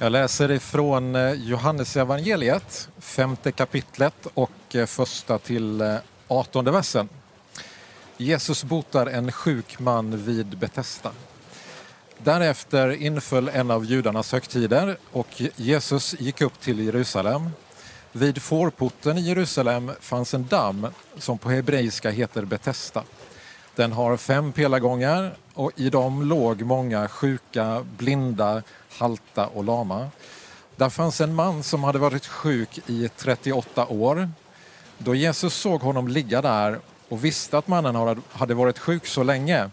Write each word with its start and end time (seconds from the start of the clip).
Jag 0.00 0.12
läser 0.12 0.50
ifrån 0.50 1.14
eh, 1.14 1.20
Johannes 1.22 1.48
Johannesevangeliet, 1.48 2.88
femte 2.98 3.52
kapitlet 3.52 4.26
och 4.34 4.50
eh, 4.74 4.86
första 4.86 5.38
till 5.38 5.80
eh, 5.80 5.96
artonde 6.28 6.70
versen. 6.70 7.08
Jesus 8.16 8.64
botar 8.64 9.06
en 9.06 9.32
sjuk 9.32 9.78
man 9.78 10.24
vid 10.24 10.58
Betesda. 10.58 11.10
Därefter 12.18 12.90
inföll 12.90 13.48
en 13.48 13.70
av 13.70 13.84
judarnas 13.84 14.32
högtider 14.32 14.96
och 15.12 15.42
Jesus 15.56 16.14
gick 16.18 16.40
upp 16.40 16.60
till 16.60 16.80
Jerusalem. 16.80 17.50
Vid 18.12 18.42
fårporten 18.42 19.18
i 19.18 19.20
Jerusalem 19.20 19.92
fanns 20.00 20.34
en 20.34 20.46
damm 20.46 20.86
som 21.16 21.38
på 21.38 21.50
hebreiska 21.50 22.10
heter 22.10 22.44
Betesda. 22.44 23.02
Den 23.74 23.92
har 23.92 24.16
fem 24.16 24.52
pelargångar 24.52 25.36
och 25.58 25.72
i 25.76 25.90
dem 25.90 26.22
låg 26.22 26.62
många 26.62 27.08
sjuka, 27.08 27.84
blinda, 27.96 28.62
halta 28.98 29.46
och 29.46 29.64
lama. 29.64 30.10
Där 30.76 30.90
fanns 30.90 31.20
en 31.20 31.34
man 31.34 31.62
som 31.62 31.84
hade 31.84 31.98
varit 31.98 32.26
sjuk 32.26 32.80
i 32.86 33.08
38 33.16 33.86
år. 33.86 34.30
Då 34.98 35.14
Jesus 35.14 35.54
såg 35.54 35.80
honom 35.80 36.08
ligga 36.08 36.42
där 36.42 36.78
och 37.08 37.24
visste 37.24 37.58
att 37.58 37.68
mannen 37.68 38.22
hade 38.32 38.54
varit 38.54 38.78
sjuk 38.78 39.06
så 39.06 39.22
länge 39.22 39.70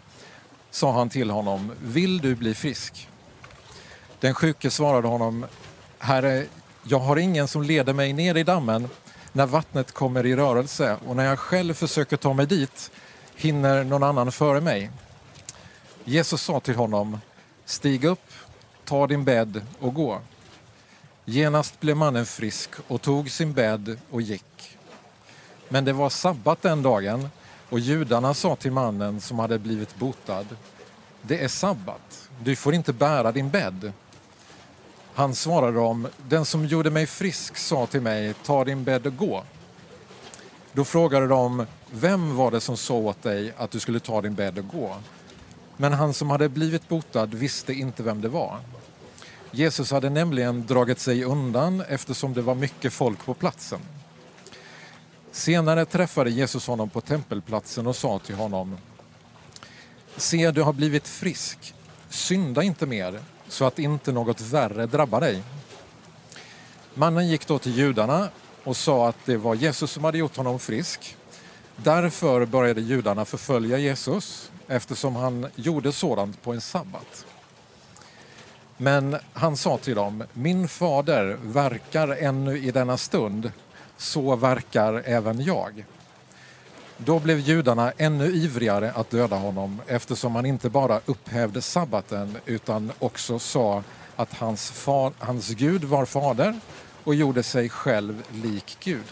sa 0.70 0.92
han 0.92 1.08
till 1.08 1.30
honom, 1.30 1.72
vill 1.82 2.18
du 2.18 2.34
bli 2.34 2.54
frisk? 2.54 3.08
Den 4.20 4.34
sjuke 4.34 4.70
svarade 4.70 5.08
honom, 5.08 5.46
Herre, 5.98 6.46
jag 6.82 6.98
har 6.98 7.16
ingen 7.16 7.48
som 7.48 7.62
leder 7.62 7.92
mig 7.92 8.12
ner 8.12 8.34
i 8.36 8.42
dammen 8.42 8.88
när 9.32 9.46
vattnet 9.46 9.92
kommer 9.92 10.26
i 10.26 10.36
rörelse 10.36 10.96
och 11.06 11.16
när 11.16 11.24
jag 11.24 11.38
själv 11.38 11.74
försöker 11.74 12.16
ta 12.16 12.32
mig 12.32 12.46
dit 12.46 12.90
hinner 13.34 13.84
någon 13.84 14.02
annan 14.02 14.32
före 14.32 14.60
mig. 14.60 14.90
Jesus 16.08 16.42
sa 16.42 16.60
till 16.60 16.74
honom, 16.74 17.18
stig 17.64 18.04
upp, 18.04 18.32
ta 18.84 19.06
din 19.06 19.24
bädd 19.24 19.66
och 19.80 19.94
gå. 19.94 20.20
Genast 21.24 21.80
blev 21.80 21.96
mannen 21.96 22.26
frisk 22.26 22.70
och 22.88 23.02
tog 23.02 23.30
sin 23.30 23.52
bädd 23.52 23.98
och 24.10 24.22
gick. 24.22 24.78
Men 25.68 25.84
det 25.84 25.92
var 25.92 26.10
sabbat 26.10 26.62
den 26.62 26.82
dagen 26.82 27.28
och 27.68 27.80
judarna 27.80 28.34
sa 28.34 28.56
till 28.56 28.72
mannen 28.72 29.20
som 29.20 29.38
hade 29.38 29.58
blivit 29.58 29.96
botad, 29.96 30.46
det 31.22 31.44
är 31.44 31.48
sabbat, 31.48 32.28
du 32.42 32.56
får 32.56 32.74
inte 32.74 32.92
bära 32.92 33.32
din 33.32 33.50
bädd. 33.50 33.92
Han 35.14 35.34
svarade 35.34 35.76
dem, 35.76 36.08
den 36.28 36.44
som 36.44 36.66
gjorde 36.66 36.90
mig 36.90 37.06
frisk 37.06 37.56
sa 37.56 37.86
till 37.86 38.00
mig, 38.00 38.34
ta 38.44 38.64
din 38.64 38.84
bädd 38.84 39.06
och 39.06 39.16
gå. 39.16 39.42
Då 40.72 40.84
frågade 40.84 41.26
de, 41.26 41.66
vem 41.90 42.36
var 42.36 42.50
det 42.50 42.60
som 42.60 42.76
sa 42.76 42.94
åt 42.94 43.22
dig 43.22 43.52
att 43.56 43.70
du 43.70 43.80
skulle 43.80 44.00
ta 44.00 44.22
din 44.22 44.34
bädd 44.34 44.58
och 44.58 44.68
gå? 44.68 44.96
Men 45.76 45.92
han 45.92 46.14
som 46.14 46.30
hade 46.30 46.48
blivit 46.48 46.88
botad 46.88 47.34
visste 47.34 47.72
inte 47.72 48.02
vem 48.02 48.20
det 48.20 48.28
var. 48.28 48.60
Jesus 49.50 49.90
hade 49.90 50.10
nämligen 50.10 50.66
dragit 50.66 51.00
sig 51.00 51.24
undan 51.24 51.80
eftersom 51.88 52.34
det 52.34 52.42
var 52.42 52.54
mycket 52.54 52.92
folk 52.92 53.24
på 53.24 53.34
platsen. 53.34 53.80
Senare 55.32 55.84
träffade 55.84 56.30
Jesus 56.30 56.66
honom 56.66 56.90
på 56.90 57.00
tempelplatsen 57.00 57.86
och 57.86 57.96
sa 57.96 58.18
till 58.18 58.34
honom 58.34 58.76
Se, 60.16 60.50
du 60.50 60.62
har 60.62 60.72
blivit 60.72 61.08
frisk. 61.08 61.74
Synda 62.08 62.62
inte 62.62 62.86
mer 62.86 63.20
så 63.48 63.64
att 63.64 63.78
inte 63.78 64.12
något 64.12 64.40
värre 64.40 64.86
drabbar 64.86 65.20
dig. 65.20 65.42
Mannen 66.94 67.28
gick 67.28 67.46
då 67.46 67.58
till 67.58 67.76
judarna 67.76 68.28
och 68.64 68.76
sa 68.76 69.08
att 69.08 69.16
det 69.24 69.36
var 69.36 69.54
Jesus 69.54 69.90
som 69.90 70.04
hade 70.04 70.18
gjort 70.18 70.36
honom 70.36 70.58
frisk. 70.58 71.16
Därför 71.76 72.46
började 72.46 72.80
judarna 72.80 73.24
förfölja 73.24 73.78
Jesus 73.78 74.50
eftersom 74.68 75.16
han 75.16 75.46
gjorde 75.54 75.92
sådant 75.92 76.42
på 76.42 76.52
en 76.52 76.60
sabbat. 76.60 77.26
Men 78.76 79.16
han 79.32 79.56
sa 79.56 79.78
till 79.78 79.94
dem, 79.94 80.24
min 80.32 80.68
fader 80.68 81.38
verkar 81.42 82.08
ännu 82.08 82.58
i 82.58 82.70
denna 82.70 82.96
stund, 82.96 83.52
så 83.96 84.36
verkar 84.36 85.02
även 85.04 85.40
jag. 85.40 85.84
Då 86.96 87.18
blev 87.18 87.38
judarna 87.38 87.92
ännu 87.96 88.26
ivrigare 88.26 88.92
att 88.92 89.10
döda 89.10 89.36
honom 89.36 89.80
eftersom 89.86 90.34
han 90.34 90.46
inte 90.46 90.70
bara 90.70 91.00
upphävde 91.06 91.62
sabbaten 91.62 92.36
utan 92.46 92.92
också 92.98 93.38
sa 93.38 93.82
att 94.16 94.32
hans, 94.32 94.70
far, 94.70 95.12
hans 95.18 95.48
Gud 95.48 95.84
var 95.84 96.04
fader 96.04 96.60
och 97.04 97.14
gjorde 97.14 97.42
sig 97.42 97.68
själv 97.68 98.22
lik 98.32 98.76
Gud. 98.80 99.04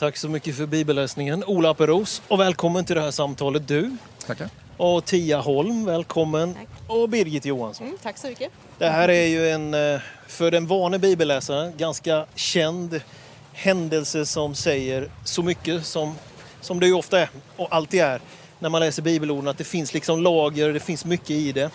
Tack 0.00 0.16
så 0.16 0.28
mycket 0.28 0.56
för 0.56 0.66
bibelläsningen, 0.66 1.44
Ola 1.44 1.70
Aperos. 1.70 2.22
Och 2.28 2.40
välkommen 2.40 2.84
till 2.84 2.96
det 2.96 3.02
här 3.02 3.10
samtalet 3.10 3.68
du. 3.68 3.96
Tackar. 4.26 4.48
Och 4.76 5.04
Tia 5.04 5.40
Holm, 5.40 5.84
välkommen. 5.84 6.54
Tack. 6.54 6.68
Och 6.86 7.08
Birgit 7.08 7.44
Johansson. 7.44 7.86
Mm, 7.86 7.98
tack 8.02 8.18
så 8.18 8.26
mycket. 8.26 8.52
Det 8.78 8.88
här 8.88 9.08
är 9.08 9.26
ju 9.26 9.50
en, 9.50 9.74
eh, 9.74 10.00
för 10.26 10.50
den 10.50 10.66
vane 10.66 10.98
bibelläsaren, 10.98 11.72
ganska 11.76 12.26
känd 12.34 13.00
händelse 13.52 14.26
som 14.26 14.54
säger 14.54 15.10
så 15.24 15.42
mycket 15.42 15.86
som, 15.86 16.14
som 16.60 16.80
det 16.80 16.86
ju 16.86 16.94
ofta 16.94 17.20
är 17.20 17.28
och 17.56 17.68
alltid 17.70 18.00
är 18.00 18.20
när 18.58 18.68
man 18.68 18.80
läser 18.80 19.02
bibelorden, 19.02 19.48
att 19.48 19.58
det 19.58 19.64
finns 19.64 19.94
liksom 19.94 20.22
lager, 20.22 20.72
det 20.72 20.80
finns 20.80 21.04
mycket 21.04 21.30
i 21.30 21.52
det. 21.52 21.70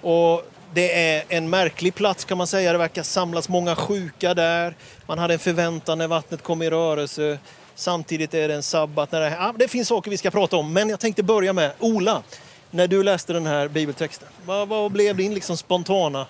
Och 0.00 0.42
det 0.74 1.16
är 1.16 1.24
en 1.28 1.50
märklig 1.50 1.94
plats 1.94 2.24
kan 2.24 2.38
man 2.38 2.46
säga. 2.46 2.72
Det 2.72 2.78
verkar 2.78 3.02
samlas 3.02 3.48
många 3.48 3.76
sjuka 3.76 4.34
där. 4.34 4.76
Man 5.06 5.18
hade 5.18 5.34
en 5.34 5.40
förväntan 5.40 5.98
när 5.98 6.08
vattnet 6.08 6.42
kom 6.42 6.62
i 6.62 6.70
rörelse. 6.70 7.38
Samtidigt 7.74 8.34
är 8.34 8.48
det 8.48 8.54
en 8.54 8.62
sabbat. 8.62 9.12
När 9.12 9.20
det, 9.20 9.30
ja, 9.30 9.54
det 9.58 9.68
finns 9.68 9.88
saker 9.88 10.10
vi 10.10 10.16
ska 10.16 10.30
prata 10.30 10.56
om, 10.56 10.72
men 10.72 10.88
jag 10.88 11.00
tänkte 11.00 11.22
börja 11.22 11.52
med 11.52 11.72
Ola. 11.78 12.22
När 12.70 12.86
du 12.86 13.02
läste 13.02 13.32
den 13.32 13.46
här 13.46 13.68
bibeltexten, 13.68 14.28
vad, 14.46 14.68
vad 14.68 14.92
blev 14.92 15.16
din 15.16 15.34
liksom 15.34 15.56
spontana 15.56 16.26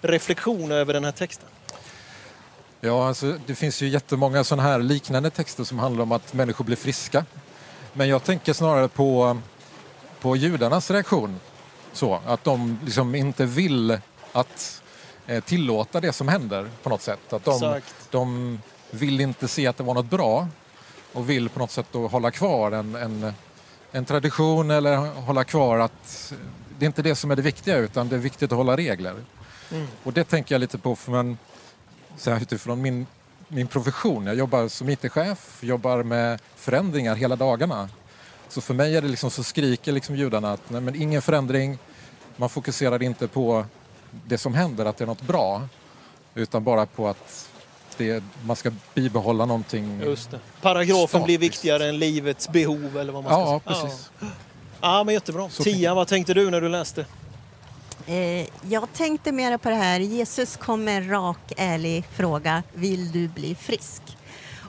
reflektion 0.00 0.72
över 0.72 0.92
den 0.92 1.04
här 1.04 1.12
texten? 1.12 1.48
Ja, 2.80 3.08
alltså, 3.08 3.38
det 3.46 3.54
finns 3.54 3.82
ju 3.82 3.88
jättemånga 3.88 4.44
sådana 4.44 4.68
här 4.68 4.78
liknande 4.78 5.30
texter 5.30 5.64
som 5.64 5.78
handlar 5.78 6.02
om 6.02 6.12
att 6.12 6.34
människor 6.34 6.64
blir 6.64 6.76
friska. 6.76 7.24
Men 7.92 8.08
jag 8.08 8.24
tänker 8.24 8.52
snarare 8.52 8.88
på, 8.88 9.38
på 10.20 10.36
judarnas 10.36 10.90
reaktion. 10.90 11.40
Så, 11.92 12.20
att 12.26 12.44
de 12.44 12.78
liksom 12.84 13.14
inte 13.14 13.46
vill 13.46 13.98
att 14.32 14.82
eh, 15.26 15.44
tillåta 15.44 16.00
det 16.00 16.12
som 16.12 16.28
händer 16.28 16.68
på 16.82 16.88
något 16.88 17.02
sätt. 17.02 17.32
Att 17.32 17.44
de, 17.44 17.54
Exakt. 17.54 17.94
de 18.10 18.58
vill 18.90 19.20
inte 19.20 19.48
se 19.48 19.66
att 19.66 19.76
det 19.76 19.84
var 19.84 19.94
något 19.94 20.10
bra 20.10 20.48
och 21.12 21.30
vill 21.30 21.48
på 21.48 21.58
något 21.58 21.70
sätt 21.70 21.86
då 21.92 22.08
hålla 22.08 22.30
kvar 22.30 22.72
en, 22.72 22.94
en, 22.94 23.32
en 23.92 24.04
tradition 24.04 24.70
eller 24.70 24.96
hålla 24.96 25.44
kvar 25.44 25.78
att 25.78 26.32
det 26.78 26.84
är 26.84 26.86
inte 26.86 27.02
det 27.02 27.14
som 27.14 27.30
är 27.30 27.36
det 27.36 27.42
viktiga 27.42 27.76
utan 27.76 28.08
det 28.08 28.16
är 28.16 28.20
viktigt 28.20 28.52
att 28.52 28.58
hålla 28.58 28.76
regler. 28.76 29.14
Mm. 29.70 29.86
Och 30.02 30.12
det 30.12 30.24
tänker 30.24 30.54
jag 30.54 30.60
lite 30.60 30.78
på 30.78 30.96
för 30.96 31.12
man, 31.12 31.38
så 32.16 32.30
här 32.30 32.40
utifrån 32.42 32.82
min, 32.82 33.06
min 33.48 33.66
profession. 33.66 34.26
Jag 34.26 34.36
jobbar 34.36 34.68
som 34.68 34.88
IT-chef, 34.88 35.58
jobbar 35.62 36.02
med 36.02 36.40
förändringar 36.56 37.14
hela 37.14 37.36
dagarna. 37.36 37.88
Så 38.52 38.60
för 38.60 38.74
mig 38.74 38.96
är 38.96 39.02
det 39.02 39.08
liksom 39.08 39.30
så 39.30 39.42
skriker 39.42 39.92
liksom 39.92 40.16
judarna 40.16 40.52
att 40.52 40.70
nej, 40.70 40.80
men 40.80 41.02
ingen 41.02 41.22
förändring, 41.22 41.78
man 42.36 42.48
fokuserar 42.48 43.02
inte 43.02 43.28
på 43.28 43.64
det 44.26 44.38
som 44.38 44.54
händer, 44.54 44.84
att 44.84 44.96
det 44.96 45.04
är 45.04 45.06
något 45.06 45.22
bra, 45.22 45.62
utan 46.34 46.64
bara 46.64 46.86
på 46.86 47.08
att 47.08 47.48
det, 47.96 48.24
man 48.44 48.56
ska 48.56 48.70
bibehålla 48.94 49.46
någonting. 49.46 50.00
Just 50.00 50.30
det. 50.30 50.38
Paragrafen 50.60 51.22
blir 51.22 51.36
Statiskt. 51.36 51.54
viktigare 51.54 51.88
än 51.88 51.98
livets 51.98 52.48
behov 52.48 52.98
eller 52.98 53.12
vad 53.12 53.24
man 53.24 53.32
ska 53.32 53.40
Ja, 53.40 53.60
säga. 53.76 53.82
precis. 53.90 54.10
Ja. 54.20 54.26
ja, 54.80 55.04
men 55.04 55.14
jättebra. 55.14 55.50
Så 55.50 55.62
Tia, 55.62 55.94
vad 55.94 56.08
tänkte 56.08 56.34
du 56.34 56.50
när 56.50 56.60
du 56.60 56.68
läste? 56.68 57.06
Eh, 58.06 58.46
jag 58.68 58.92
tänkte 58.94 59.32
mer 59.32 59.58
på 59.58 59.68
det 59.68 59.74
här, 59.76 60.00
Jesus 60.00 60.56
kom 60.56 60.84
med 60.84 60.96
en 61.02 61.08
rak, 61.10 61.52
ärlig 61.56 62.04
fråga. 62.12 62.62
Vill 62.74 63.12
du 63.12 63.28
bli 63.28 63.54
frisk? 63.54 64.02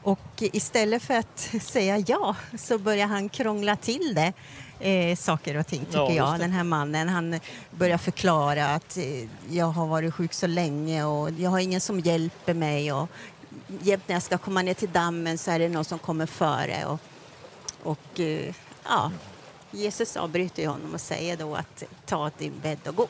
Och 0.03 0.19
istället 0.37 1.03
för 1.03 1.13
att 1.13 1.39
säga 1.61 1.97
ja 2.07 2.35
så 2.57 2.77
börjar 2.77 3.07
han 3.07 3.29
krångla 3.29 3.75
till 3.75 4.15
det. 4.15 4.33
Eh, 4.79 5.15
saker 5.15 5.57
och 5.57 5.67
ting, 5.67 5.85
tycker 5.85 5.99
Ja, 5.99 6.13
jag. 6.13 6.39
Den 6.39 6.51
här 6.51 6.63
mannen 6.63 7.09
han 7.09 7.39
börjar 7.71 7.97
förklara 7.97 8.65
att 8.65 8.97
eh, 8.97 9.27
jag 9.49 9.65
har 9.65 9.87
varit 9.87 10.13
sjuk 10.13 10.33
så 10.33 10.47
länge 10.47 11.03
och 11.03 11.31
jag 11.31 11.49
har 11.49 11.59
ingen 11.59 11.81
som 11.81 11.99
hjälper 11.99 12.53
mig. 12.53 12.93
Och 12.93 13.09
jämt 13.81 14.03
när 14.07 14.15
jag 14.15 14.23
ska 14.23 14.37
komma 14.37 14.61
ner 14.61 14.73
till 14.73 14.91
dammen 14.91 15.37
så 15.37 15.51
är 15.51 15.59
det 15.59 15.69
någon 15.69 15.85
som 15.85 15.99
kommer 15.99 16.25
före. 16.25 16.85
Och, 16.85 16.99
och 17.83 18.19
eh, 18.19 18.53
ja, 18.83 19.11
Jesus 19.71 20.17
avbryter 20.17 20.67
honom 20.67 20.93
och 20.93 21.01
säger 21.01 21.37
då 21.37 21.55
att 21.55 21.83
ta 22.05 22.31
din 22.37 22.53
bädd 22.61 22.87
och 22.87 22.95
gå. 22.95 23.07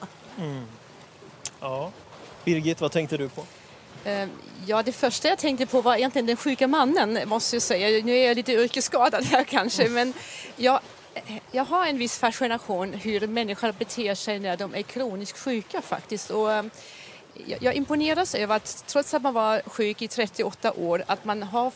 Ja. 1.60 1.92
Birgit, 2.46 2.82
vad 2.82 2.92
tänkte 2.92 3.18
du 3.18 3.30
på? 3.30 3.44
Eh, 4.04 4.28
Ja, 4.66 4.84
det 4.84 4.92
första 4.92 5.28
jag 5.28 5.38
tänkte 5.38 5.66
på 5.66 5.82
var 5.82 5.96
egentligen 5.96 6.26
den 6.26 6.38
sjuka 6.38 6.68
mannen, 6.68 7.30
måste 7.30 7.56
jag 7.56 7.64
säga. 7.64 8.04
Nu 8.06 8.18
är 8.18 8.28
jag 8.28 8.36
lite 8.36 8.54
yrkesskadad 8.54 9.24
här 9.24 9.44
kanske, 9.44 9.90
men 9.90 10.14
jag, 10.56 10.80
jag 11.52 11.66
har 11.66 11.88
en 11.88 11.98
viss 11.98 12.18
fascination 12.18 12.94
hur 12.94 13.28
människor 13.28 13.72
beter 13.72 14.16
sig 14.16 14.40
när 14.40 14.58
de 14.58 14.76
är 14.76 14.82
kroniskt 14.82 15.40
sjuka 15.40 15.82
faktiskt. 15.82 16.30
Och, 16.30 16.52
eh, 16.52 16.66
jag 17.60 17.76
imponeras 17.76 18.36
över 18.36 18.56
att 18.56 18.84
trots 18.88 19.14
att 19.14 19.22
man 19.22 19.34
var 19.34 19.62
sjuk 19.66 20.02
i 20.02 20.08
38 20.08 20.74
år, 20.74 21.04
att 21.08 21.26
man 21.26 21.44
har 21.44 21.72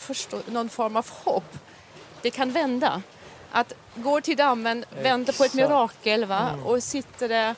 någon 0.51 0.69
form 0.69 0.95
av 0.95 1.09
hopp. 1.09 1.57
Det 2.21 2.29
kan 2.29 2.51
vända. 2.51 3.01
Att 3.51 3.73
gå 3.95 4.21
till 4.21 4.37
dammen, 4.37 4.85
vänta 5.01 5.33
på 5.33 5.43
ett 5.43 5.53
mirakel 5.53 6.25
va? 6.25 6.49
och 6.65 6.83
sitter 6.83 7.29
där 7.29 7.55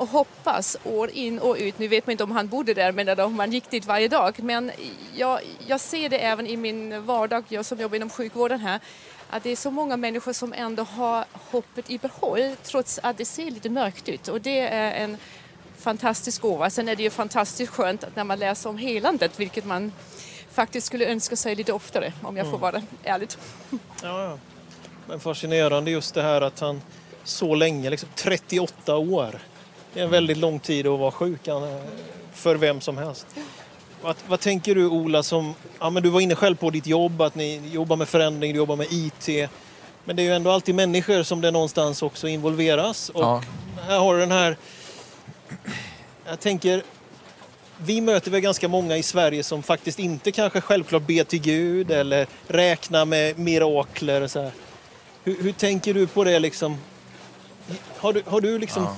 och 0.00 0.08
hoppas 0.08 0.76
år 0.84 1.10
in 1.10 1.38
och 1.38 1.56
ut. 1.58 1.78
Nu 1.78 1.88
vet 1.88 2.06
man 2.06 2.12
inte 2.12 2.24
om 2.24 2.30
han 2.30 2.48
bodde 2.48 2.74
där, 2.74 2.92
men 2.92 3.20
om 3.20 3.38
han 3.38 3.52
gick 3.52 3.70
dit 3.70 3.84
varje 3.84 4.08
dag. 4.08 4.42
Men 4.42 4.70
jag, 5.16 5.40
jag 5.66 5.80
ser 5.80 6.08
det 6.08 6.18
även 6.18 6.46
i 6.46 6.56
min 6.56 7.06
vardag, 7.06 7.44
jag 7.48 7.64
som 7.64 7.80
jobbar 7.80 7.96
inom 7.96 8.10
sjukvården 8.10 8.60
här, 8.60 8.80
att 9.30 9.42
det 9.42 9.50
är 9.50 9.56
så 9.56 9.70
många 9.70 9.96
människor 9.96 10.32
som 10.32 10.52
ändå 10.52 10.82
har 10.82 11.24
hoppet 11.32 11.90
i 11.90 11.98
behåll 11.98 12.56
trots 12.62 13.00
att 13.02 13.18
det 13.18 13.24
ser 13.24 13.50
lite 13.50 13.70
mörkt 13.70 14.08
ut. 14.08 14.28
Och 14.28 14.40
det 14.40 14.60
är 14.60 14.92
en 14.92 15.16
fantastisk 15.78 16.42
gåva. 16.42 16.70
Sen 16.70 16.88
är 16.88 16.96
det 16.96 17.02
ju 17.02 17.10
fantastiskt 17.10 17.72
skönt 17.72 18.04
när 18.14 18.24
man 18.24 18.38
läser 18.38 18.70
om 18.70 18.78
helandet, 18.78 19.40
vilket 19.40 19.64
man 19.64 19.92
faktiskt 20.50 20.86
skulle 20.86 21.06
önska 21.06 21.36
sig 21.36 21.54
lite 21.54 21.72
oftare, 21.72 22.12
om 22.22 22.36
jag 22.36 22.46
får 22.46 22.58
mm. 22.58 22.60
vara 22.60 22.82
ärlig. 23.04 23.28
Ja, 24.02 24.22
ja. 24.24 24.38
Men 25.08 25.20
fascinerande 25.20 25.90
just 25.90 26.14
det 26.14 26.22
här 26.22 26.40
att 26.40 26.60
han 26.60 26.82
så 27.24 27.54
länge, 27.54 27.90
liksom 27.90 28.08
38 28.14 28.96
år. 28.96 29.40
Det 29.94 30.00
är 30.00 30.04
en 30.04 30.10
väldigt 30.10 30.36
lång 30.36 30.58
tid 30.58 30.86
att 30.86 30.98
vara 30.98 31.10
sjuk 31.10 31.48
för 32.32 32.54
vem 32.54 32.80
som 32.80 32.98
helst. 32.98 33.26
Vad, 34.02 34.16
vad, 34.28 34.40
tänker 34.40 34.74
du 34.74 34.86
Ola, 34.86 35.22
som, 35.22 35.54
ja, 35.78 35.90
men 35.90 36.02
du 36.02 36.08
var 36.08 36.20
inne 36.20 36.34
själv 36.34 36.56
på 36.56 36.70
ditt 36.70 36.86
jobb, 36.86 37.22
att 37.22 37.34
ni 37.34 37.62
jobbar 37.72 37.96
med 37.96 38.08
förändring, 38.08 38.52
du 38.52 38.58
jobbar 38.58 38.76
med 38.76 38.86
IT. 38.90 39.50
Men 40.04 40.16
det 40.16 40.22
är 40.22 40.24
ju 40.24 40.32
ändå 40.34 40.50
alltid 40.50 40.74
människor 40.74 41.22
som 41.22 41.40
det 41.40 41.50
någonstans 41.50 42.02
också 42.02 42.28
involveras. 42.28 43.08
Och 43.08 43.22
ja. 43.22 43.42
här 43.88 43.98
har 43.98 44.14
du 44.14 44.20
den 44.20 44.30
här... 44.30 44.56
Jag 46.26 46.40
tänker, 46.40 46.82
vi 47.76 48.00
möter 48.00 48.30
väl 48.30 48.40
ganska 48.40 48.68
många 48.68 48.96
i 48.96 49.02
Sverige 49.02 49.42
som 49.42 49.62
faktiskt 49.62 49.98
inte 49.98 50.32
kanske 50.32 50.60
självklart 50.60 51.02
ber 51.02 51.24
till 51.24 51.40
Gud 51.40 51.90
eller 51.90 52.26
räknar 52.48 53.04
med 53.04 53.38
mirakler. 53.38 54.20
Och 54.20 54.30
så 54.30 54.42
här. 54.42 54.52
Hur, 55.24 55.42
hur 55.42 55.52
tänker 55.52 55.94
du 55.94 56.06
på 56.06 56.24
det 56.24 56.38
liksom? 56.38 56.78
Har 57.96 58.12
du, 58.12 58.22
har 58.26 58.40
du 58.40 58.58
liksom 58.58 58.82
ja. 58.82 58.96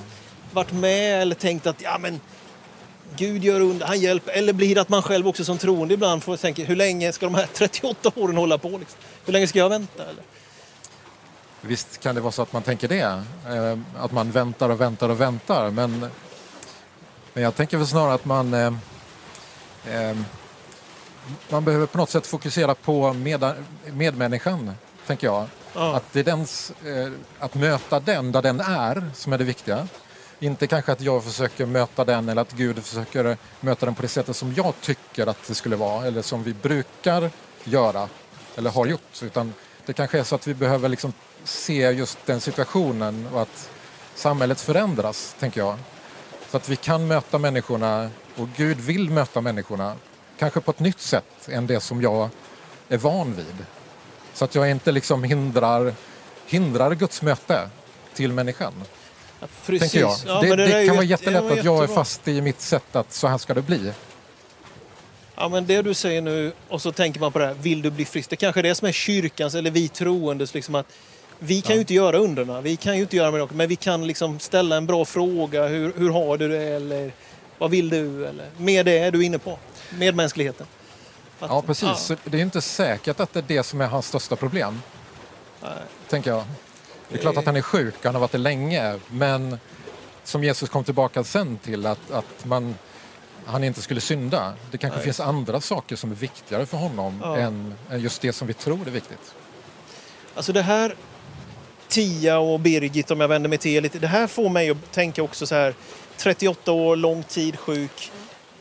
Varit 0.53 0.71
med 0.71 1.21
eller 1.21 1.35
tänkt 1.35 1.67
att 1.67 1.81
ja, 1.81 1.97
men 1.97 2.19
Gud 3.15 3.43
gör 3.43 3.59
under, 3.59 3.85
han 3.87 3.99
hjälper. 3.99 4.31
Eller 4.31 4.53
blir 4.53 4.75
det 4.75 4.81
att 4.81 4.89
man 4.89 5.01
själv 5.01 5.27
också 5.27 5.45
som 5.45 5.57
troende 5.57 5.93
ibland 5.93 6.23
får 6.23 6.37
tänka 6.37 6.63
hur 6.63 6.75
länge 6.75 7.11
ska 7.11 7.25
de 7.25 7.35
här 7.35 7.47
38 7.53 8.11
åren 8.15 8.37
hålla 8.37 8.57
på? 8.57 8.69
Liksom? 8.69 8.99
Hur 9.25 9.33
länge 9.33 9.47
ska 9.47 9.59
jag 9.59 9.69
vänta? 9.69 10.03
Eller? 10.03 10.23
Visst 11.61 11.97
kan 11.97 12.15
det 12.15 12.21
vara 12.21 12.31
så 12.31 12.41
att 12.41 12.53
man 12.53 12.61
tänker 12.61 12.87
det. 12.87 13.23
Eh, 13.47 13.77
att 13.97 14.11
man 14.11 14.31
väntar 14.31 14.69
och 14.69 14.81
väntar 14.81 15.09
och 15.09 15.21
väntar. 15.21 15.69
Men, 15.69 16.09
men 17.33 17.43
jag 17.43 17.55
tänker 17.55 17.77
väl 17.77 17.87
snarare 17.87 18.13
att 18.13 18.25
man 18.25 18.53
eh, 18.53 18.73
eh, 19.87 20.17
man 21.49 21.65
behöver 21.65 21.85
på 21.85 21.97
något 21.97 22.09
sätt 22.09 22.27
fokusera 22.27 22.75
på 22.75 23.13
med, 23.13 23.53
medmänniskan, 23.91 24.71
tänker 25.07 25.27
jag. 25.27 25.47
Ja. 25.73 25.95
Att, 25.95 26.03
det 26.13 26.19
är 26.19 26.23
dens, 26.23 26.73
att 27.39 27.55
möta 27.55 27.99
den 27.99 28.31
där 28.31 28.41
den 28.41 28.59
är 28.59 29.11
som 29.15 29.33
är 29.33 29.37
det 29.37 29.43
viktiga. 29.43 29.87
Inte 30.43 30.67
kanske 30.67 30.91
att 30.91 31.01
jag 31.01 31.23
försöker 31.23 31.65
möta 31.65 32.05
den 32.05 32.29
eller 32.29 32.41
att 32.41 32.51
Gud 32.51 32.83
försöker 32.83 33.37
möta 33.59 33.85
den 33.85 33.95
på 33.95 34.01
det 34.01 34.07
sättet 34.07 34.35
som 34.35 34.53
jag 34.53 34.73
tycker 34.81 35.27
att 35.27 35.47
det 35.47 35.55
skulle 35.55 35.75
vara 35.75 36.07
eller 36.07 36.21
som 36.21 36.43
vi 36.43 36.53
brukar 36.53 37.29
göra 37.63 38.09
eller 38.55 38.69
har 38.69 38.85
gjort. 38.85 39.21
Utan 39.23 39.53
det 39.85 39.93
kanske 39.93 40.19
är 40.19 40.23
så 40.23 40.35
att 40.35 40.47
vi 40.47 40.53
behöver 40.53 40.89
liksom 40.89 41.13
se 41.43 41.91
just 41.91 42.17
den 42.25 42.41
situationen 42.41 43.27
och 43.33 43.41
att 43.41 43.69
samhället 44.15 44.61
förändras, 44.61 45.35
tänker 45.39 45.61
jag. 45.61 45.77
Så 46.49 46.57
att 46.57 46.69
vi 46.69 46.75
kan 46.75 47.07
möta 47.07 47.37
människorna 47.37 48.09
och 48.35 48.47
Gud 48.57 48.77
vill 48.77 49.09
möta 49.09 49.41
människorna 49.41 49.95
kanske 50.39 50.61
på 50.61 50.71
ett 50.71 50.79
nytt 50.79 51.01
sätt 51.01 51.49
än 51.49 51.67
det 51.67 51.79
som 51.79 52.01
jag 52.01 52.29
är 52.89 52.97
van 52.97 53.33
vid. 53.33 53.65
Så 54.33 54.45
att 54.45 54.55
jag 54.55 54.71
inte 54.71 54.91
liksom 54.91 55.23
hindrar, 55.23 55.93
hindrar 56.45 56.95
Guds 56.95 57.21
möte 57.21 57.69
till 58.13 58.33
människan. 58.33 58.73
Precis. 59.65 59.91
Tänker 59.91 60.07
jag. 60.07 60.17
Ja, 60.27 60.41
det, 60.41 60.55
det, 60.55 60.65
det 60.65 60.85
kan 60.85 60.95
vara 60.95 61.05
jättelätt 61.05 61.51
att 61.51 61.63
jag 61.63 61.83
är 61.83 61.87
fast 61.87 62.27
i 62.27 62.41
mitt 62.41 62.61
sätt 62.61 62.95
att 62.95 63.13
så 63.13 63.27
här 63.27 63.37
ska 63.37 63.53
det 63.53 63.61
bli. 63.61 63.91
Ja, 65.35 65.49
men 65.49 65.65
det 65.65 65.81
du 65.81 65.93
säger 65.93 66.21
nu, 66.21 66.53
och 66.69 66.81
så 66.81 66.91
tänker 66.91 67.19
man 67.19 67.31
på 67.31 67.39
det 67.39 67.45
här, 67.45 67.53
vill 67.53 67.81
du 67.81 67.91
bli 67.91 68.05
frisk? 68.05 68.29
Det 68.29 68.35
kanske 68.35 68.61
är 68.61 68.63
det 68.63 68.75
som 68.75 68.87
är 68.87 68.91
kyrkans, 68.91 69.55
eller 69.55 69.71
vi 69.71 69.87
troendes, 69.87 70.53
liksom 70.53 70.75
att 70.75 70.85
vi 71.39 71.61
kan 71.61 71.69
ja. 71.69 71.73
ju 71.75 71.79
inte 71.79 71.93
göra 71.93 72.17
underna, 72.17 72.61
vi 72.61 72.75
kan 72.75 72.95
ju 72.95 73.01
inte 73.01 73.15
göra 73.15 73.31
mirakel, 73.31 73.57
men 73.57 73.69
vi 73.69 73.75
kan 73.75 74.07
liksom 74.07 74.39
ställa 74.39 74.77
en 74.77 74.85
bra 74.85 75.05
fråga. 75.05 75.67
Hur, 75.67 75.93
hur 75.97 76.09
har 76.09 76.37
du 76.37 76.47
det? 76.47 76.63
Eller 76.63 77.11
vad 77.57 77.71
vill 77.71 77.89
du? 77.89 78.27
Eller, 78.27 78.45
med 78.57 78.85
det 78.85 78.97
är 78.97 79.11
du 79.11 79.23
inne 79.23 79.37
på, 79.39 79.59
medmänskligheten. 79.89 80.67
Att, 81.39 81.49
ja, 81.49 81.61
precis. 81.61 82.09
Ja. 82.09 82.15
Det 82.25 82.37
är 82.37 82.41
inte 82.41 82.61
säkert 82.61 83.19
att 83.19 83.33
det 83.33 83.39
är 83.39 83.43
det 83.47 83.63
som 83.63 83.81
är 83.81 83.87
hans 83.87 84.07
största 84.07 84.35
problem. 84.35 84.81
Nej. 85.61 85.71
Tänker 86.09 86.31
jag. 86.31 86.43
Det 87.13 87.19
är 87.19 87.21
klart 87.21 87.37
att 87.37 87.45
han 87.45 87.55
är 87.55 87.61
sjuk, 87.61 87.95
han 88.03 88.15
har 88.15 88.19
varit 88.21 88.31
det 88.31 88.37
länge, 88.37 88.99
men 89.07 89.59
som 90.23 90.43
Jesus 90.43 90.69
kom 90.69 90.83
tillbaka 90.83 91.23
sen 91.23 91.57
till 91.57 91.85
att, 91.85 92.11
att 92.11 92.45
man, 92.45 92.75
han 93.45 93.63
inte 93.63 93.81
skulle 93.81 94.01
synda. 94.01 94.53
Det 94.71 94.77
kanske 94.77 94.97
Nej. 94.97 95.03
finns 95.03 95.19
andra 95.19 95.61
saker 95.61 95.95
som 95.95 96.11
är 96.11 96.15
viktigare 96.15 96.65
för 96.65 96.77
honom 96.77 97.19
ja. 97.23 97.37
än, 97.37 97.75
just 97.91 98.21
det 98.21 98.33
som 98.33 98.47
vi 98.47 98.53
tror 98.53 98.87
är 98.87 98.91
viktigt. 98.91 99.35
Alltså 100.35 100.53
det 100.53 100.61
här, 100.61 100.95
Tia 101.87 102.39
och 102.39 102.59
Birgit 102.59 103.11
om 103.11 103.21
jag 103.21 103.27
vänder 103.27 103.49
mig 103.49 103.57
till 103.57 103.71
er 103.71 103.81
lite, 103.81 103.99
det 103.99 104.07
här 104.07 104.27
får 104.27 104.49
mig 104.49 104.69
att 104.69 104.91
tänka 104.91 105.23
också 105.23 105.47
så 105.47 105.55
här, 105.55 105.73
38 106.17 106.71
år, 106.71 106.95
lång 106.95 107.23
tid 107.23 107.59
sjuk, 107.59 108.11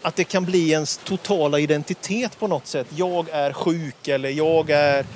att 0.03 0.17
det 0.17 0.25
kan 0.25 0.45
bli 0.45 0.71
ens 0.71 0.97
totala 0.97 1.59
identitet 1.59 2.39
på 2.39 2.47
något 2.47 2.67
sätt. 2.67 2.87
Jag 2.91 3.29
är 3.29 3.53
sjuk 3.53 4.09
eller 4.09 4.29
jag 4.29 4.71
är 4.71 5.07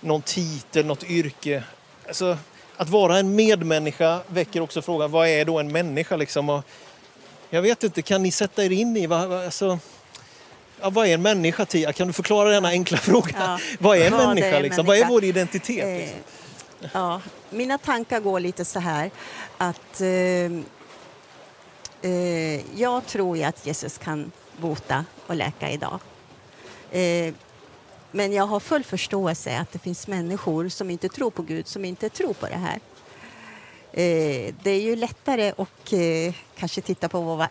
någon 0.00 0.22
titel, 0.22 0.86
något 0.86 1.04
yrke. 1.04 1.62
Alltså, 2.06 2.38
att 2.78 2.88
vara 2.88 3.18
en 3.18 3.34
medmänniska 3.34 4.20
väcker 4.26 4.60
också 4.60 4.82
frågan, 4.82 5.10
vad 5.10 5.28
är 5.28 5.44
då 5.44 5.58
en 5.58 5.72
människa? 5.72 6.16
Liksom? 6.16 6.48
Och 6.48 6.64
jag 7.50 7.62
vet 7.62 7.84
inte, 7.84 8.02
kan 8.02 8.22
ni 8.22 8.30
sätta 8.30 8.64
er 8.64 8.72
in 8.72 8.96
i 8.96 9.06
vad, 9.06 9.32
alltså, 9.32 9.78
ja, 10.80 10.90
vad 10.90 11.06
är 11.06 11.14
en 11.14 11.22
människa, 11.22 11.64
Tia? 11.64 11.92
Kan 11.92 12.06
du 12.06 12.12
förklara 12.12 12.50
denna 12.50 12.68
enkla 12.68 12.98
fråga? 12.98 13.34
Ja. 13.38 13.58
vad 13.78 13.98
är 13.98 14.06
en 14.06 14.12
ja, 14.12 14.26
människa? 14.28 14.46
Är 14.46 14.62
liksom? 14.62 14.86
Vad 14.86 14.98
är 14.98 15.04
vår 15.04 15.24
identitet? 15.24 15.84
Eh, 15.84 15.96
liksom? 15.96 16.20
ja, 16.92 17.20
mina 17.50 17.78
tankar 17.78 18.20
går 18.20 18.40
lite 18.40 18.64
så 18.64 18.80
här 18.80 19.10
att 19.58 20.00
eh, 20.00 20.08
eh, 22.10 22.80
jag 22.80 23.06
tror 23.06 23.36
ju 23.36 23.44
att 23.44 23.66
Jesus 23.66 23.98
kan 23.98 24.32
bota 24.56 25.04
och 25.26 25.36
läka 25.36 25.70
idag. 25.70 26.00
Men 28.10 28.32
jag 28.32 28.46
har 28.46 28.60
full 28.60 28.84
förståelse 28.84 29.58
att 29.58 29.72
det 29.72 29.78
finns 29.78 30.06
människor 30.06 30.68
som 30.68 30.90
inte 30.90 31.08
tror 31.08 31.30
på 31.30 31.42
Gud, 31.42 31.66
som 31.66 31.84
inte 31.84 32.08
tror 32.08 32.32
på 32.34 32.46
det 32.46 32.56
här. 32.56 32.80
Eh, 33.92 34.54
det 34.62 34.70
är 34.70 34.80
ju 34.80 34.96
lättare 34.96 35.52
att 35.56 35.92
eh, 35.92 36.34
kanske 36.56 36.80
titta 36.80 37.08
på 37.08 37.20
vår 37.20 37.46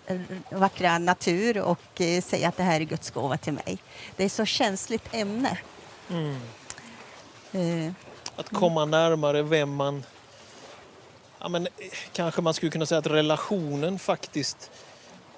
vackra 0.56 0.98
natur 0.98 1.62
och 1.62 2.02
eh, 2.02 2.22
säga 2.22 2.50
att 2.50 2.58
det 2.58 2.64
här 2.64 2.82
är 2.82 2.86
Guds 2.86 3.12
gåva 3.12 3.38
till 3.38 3.54
mig. 3.54 3.78
Det 4.16 4.24
är 4.24 4.26
ett 4.26 4.32
så 4.32 4.46
känsligt 4.46 5.14
ämne. 5.14 5.58
Mm. 6.10 7.96
Att 8.36 8.50
komma 8.50 8.86
närmare 8.86 9.44
vem 9.44 9.76
man... 9.76 10.04
Ja, 11.40 11.50
men, 11.50 11.68
kanske 12.12 12.42
man 12.42 12.54
skulle 12.54 12.72
kunna 12.72 12.86
säga 12.86 13.00
att 13.00 13.08
relationen 13.08 14.00
faktiskt 14.00 14.72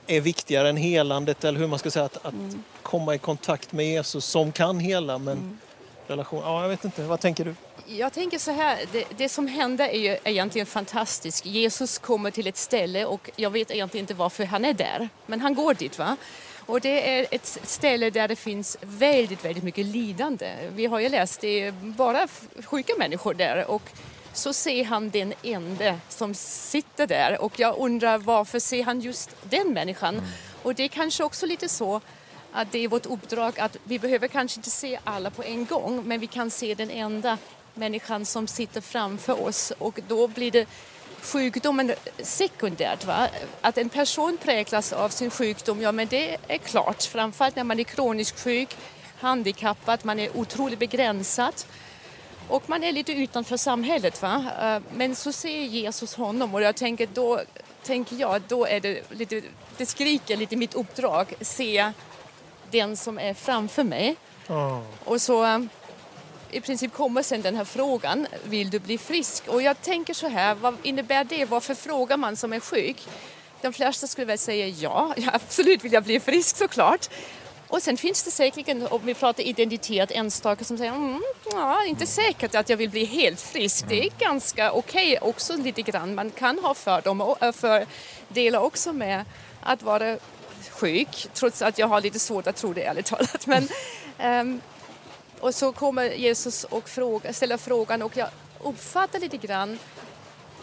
är 0.10 0.22
viktigare 0.22 0.70
än 0.70 0.78
helandet 0.78 1.44
eller 1.44 1.60
hur 1.60 1.68
man 1.68 1.80
ska 1.80 1.92
säga 1.92 2.06
att, 2.06 2.26
att 2.26 2.34
mm. 2.34 2.64
komma 2.84 3.16
i 3.16 3.18
kontakt 3.18 3.72
med 3.72 3.86
Jesus 3.86 4.26
som 4.26 4.52
kan 4.52 4.80
hela 4.80 5.18
men 5.18 5.38
mm. 5.38 5.58
relation, 6.08 6.42
ja 6.46 6.62
jag 6.62 6.70
vet 6.70 6.86
inte, 6.86 7.04
vad 7.04 7.20
tänker 7.20 7.46
du? 7.46 7.56
Jag 7.88 8.14
tänker 8.14 8.40
så 8.40 8.52
här, 8.52 8.80
det, 8.92 9.04
det, 9.18 9.30
som 9.30 9.48
händer 9.48 9.86
är 9.86 10.00
ju 10.00 10.18
egentligen 10.24 10.66
fantastiskt. 10.66 11.46
Jesus 11.46 12.00
kommer 12.00 12.32
till 12.32 12.48
ett 12.48 12.58
ställe 12.58 13.06
och 13.06 13.30
jag 13.36 13.50
vet 13.50 13.72
egentligen 13.72 14.04
inte 14.04 14.14
varför 14.14 14.46
han 14.46 14.66
är 14.66 14.74
där, 14.74 15.10
men 15.26 15.42
han 15.42 15.54
går 15.54 15.74
dit 15.74 16.00
va. 16.00 16.16
Och 16.66 16.82
det 16.82 17.20
är 17.20 17.28
ett 17.32 17.60
ställe 17.64 18.10
där 18.10 18.28
det 18.28 18.36
finns 18.36 18.78
väldigt, 18.82 19.46
väldigt 19.46 19.64
mycket 19.64 19.86
lidande. 19.86 20.56
Vi 20.76 20.86
har 20.86 21.00
ju 21.00 21.10
läst, 21.10 21.42
det 21.42 21.62
är 21.62 21.72
bara 21.72 22.28
sjuka 22.66 22.94
människor 22.98 23.34
där 23.34 23.66
och 23.66 23.84
så 24.34 24.54
ser 24.54 24.84
han 24.84 25.10
den 25.10 25.34
enda 25.44 26.00
som 26.10 26.34
sitter 26.34 27.08
där 27.08 27.42
och 27.42 27.60
jag 27.60 27.78
undrar 27.78 28.18
varför 28.18 28.60
ser 28.60 28.84
han 28.84 29.02
just 29.02 29.36
den 29.44 29.74
människan? 29.74 30.18
Mm. 30.18 30.30
Och 30.64 30.76
det 30.76 30.84
är 30.84 30.88
kanske 30.88 31.24
också 31.24 31.46
lite 31.46 31.70
så 31.70 32.02
att 32.52 32.72
det 32.72 32.80
är 32.80 32.88
vårt 32.88 33.06
uppdrag 33.06 33.60
att 33.60 33.78
vi 33.84 34.00
behöver 34.00 34.28
kanske 34.28 34.60
inte 34.60 34.70
se 34.70 35.00
alla 35.04 35.30
på 35.30 35.44
en 35.44 35.66
gång 35.66 36.04
men 36.08 36.20
vi 36.20 36.28
kan 36.28 36.50
se 36.52 36.76
den 36.76 36.92
enda 36.92 37.38
människan 37.74 38.26
som 38.26 38.48
sitter 38.48 38.82
framför 38.82 39.44
oss 39.44 39.74
och 39.78 40.00
då 40.08 40.28
blir 40.28 40.52
det 40.52 40.68
sjukdomen 41.22 41.94
sekundärt. 42.18 43.06
Va? 43.06 43.28
Att 43.62 43.78
en 43.78 43.90
person 43.90 44.38
präglas 44.38 44.94
av 44.94 45.10
sin 45.10 45.30
sjukdom, 45.30 45.82
ja 45.82 45.92
men 45.92 46.08
det 46.08 46.38
är 46.48 46.58
klart. 46.58 47.04
Framförallt 47.04 47.56
när 47.56 47.64
man 47.64 47.80
är 47.80 47.84
kroniskt 47.84 48.44
sjuk, 48.44 48.78
handikappad, 49.20 50.00
man 50.04 50.20
är 50.20 50.38
otroligt 50.38 50.80
begränsad 50.80 51.54
och 52.50 52.70
man 52.70 52.84
är 52.84 52.92
lite 52.92 53.12
utanför 53.12 53.58
samhället. 53.58 54.22
Va? 54.22 54.46
Eh, 54.62 54.82
men 54.94 55.16
så 55.16 55.32
ser 55.32 55.62
Jesus 55.62 56.16
honom 56.16 56.56
och 56.56 56.62
jag 56.62 56.76
tänker 56.76 57.08
då 57.14 57.42
tänker 57.84 58.16
jag 58.16 58.42
då 58.48 58.66
är 58.66 58.80
det 58.80 59.12
lite, 59.12 59.42
det 59.78 59.86
skriker 59.86 60.38
lite 60.38 60.56
mitt 60.56 60.74
uppdrag, 60.74 61.34
se 61.42 61.92
den 62.72 62.98
som 62.98 63.20
är 63.20 63.34
framför 63.34 63.84
mig. 63.84 64.16
Oh. 64.48 64.82
Och 65.06 65.22
så 65.22 65.46
eh, 65.46 65.60
i 66.52 66.62
princip 66.62 66.94
kommer 66.94 67.24
sen 67.24 67.42
den 67.42 67.56
här 67.56 67.66
frågan, 67.66 68.28
vill 68.44 68.70
du 68.70 68.80
bli 68.80 68.98
frisk? 68.98 69.48
Och 69.48 69.62
jag 69.62 69.82
tänker 69.82 70.14
så 70.14 70.28
här, 70.28 70.56
vad 70.56 70.78
innebär 70.84 71.24
det? 71.24 71.46
Varför 71.46 71.76
frågar 71.76 72.18
man 72.18 72.36
som 72.36 72.54
är 72.54 72.60
sjuk? 72.60 73.08
De 73.62 73.74
flesta 73.74 74.08
skulle 74.08 74.26
väl 74.26 74.38
säga 74.38 74.68
ja, 74.68 75.14
ja 75.18 75.30
absolut 75.34 75.84
vill 75.84 75.94
jag 75.94 76.04
bli 76.04 76.20
frisk 76.20 76.58
såklart. 76.58 77.10
Och 77.70 77.82
sen 77.84 77.98
finns 77.98 78.24
det 78.24 78.32
säkerligen, 78.32 78.88
om 78.88 79.02
vi 79.04 79.14
pratar 79.14 79.44
identitet, 79.44 80.12
enstaka 80.12 80.64
som 80.64 80.78
säger 80.78 80.92
mm, 80.92 81.24
ja, 81.52 81.86
inte 81.86 82.06
säkert 82.06 82.56
att 82.56 82.70
jag 82.70 82.78
vill 82.78 82.90
bli 82.90 83.06
helt 83.06 83.42
frisk. 83.42 83.86
Det 83.88 84.06
är 84.06 84.10
ganska 84.20 84.72
okej 84.72 85.18
okay 85.18 85.30
också 85.30 85.58
lite 85.58 85.82
grann. 85.82 86.16
Man 86.16 86.32
kan 86.32 86.60
ha 86.60 86.74
fördomar 86.74 87.26
och 87.26 87.44
äh, 87.44 87.52
fördelar 87.52 88.60
också 88.60 88.94
med 88.94 89.26
att 89.62 89.84
vara 89.84 90.18
sjuk, 90.70 91.28
trots 91.34 91.62
att 91.62 91.80
jag 91.80 91.88
har 91.88 92.02
lite 92.02 92.20
svårt 92.20 92.48
att 92.48 92.56
tro 92.56 92.74
det 92.74 92.84
ärligt 92.84 93.06
talat. 93.06 93.48
Men, 93.48 93.68
um, 94.24 94.62
och 95.40 95.56
så 95.56 95.72
kommer 95.72 96.12
Jesus 96.12 96.64
och 96.64 96.90
fråga, 96.90 97.34
ställer 97.34 97.58
frågan 97.58 98.02
och 98.02 98.18
jag 98.18 98.28
uppfattar 98.64 99.20
lite 99.20 99.38
grann 99.38 99.80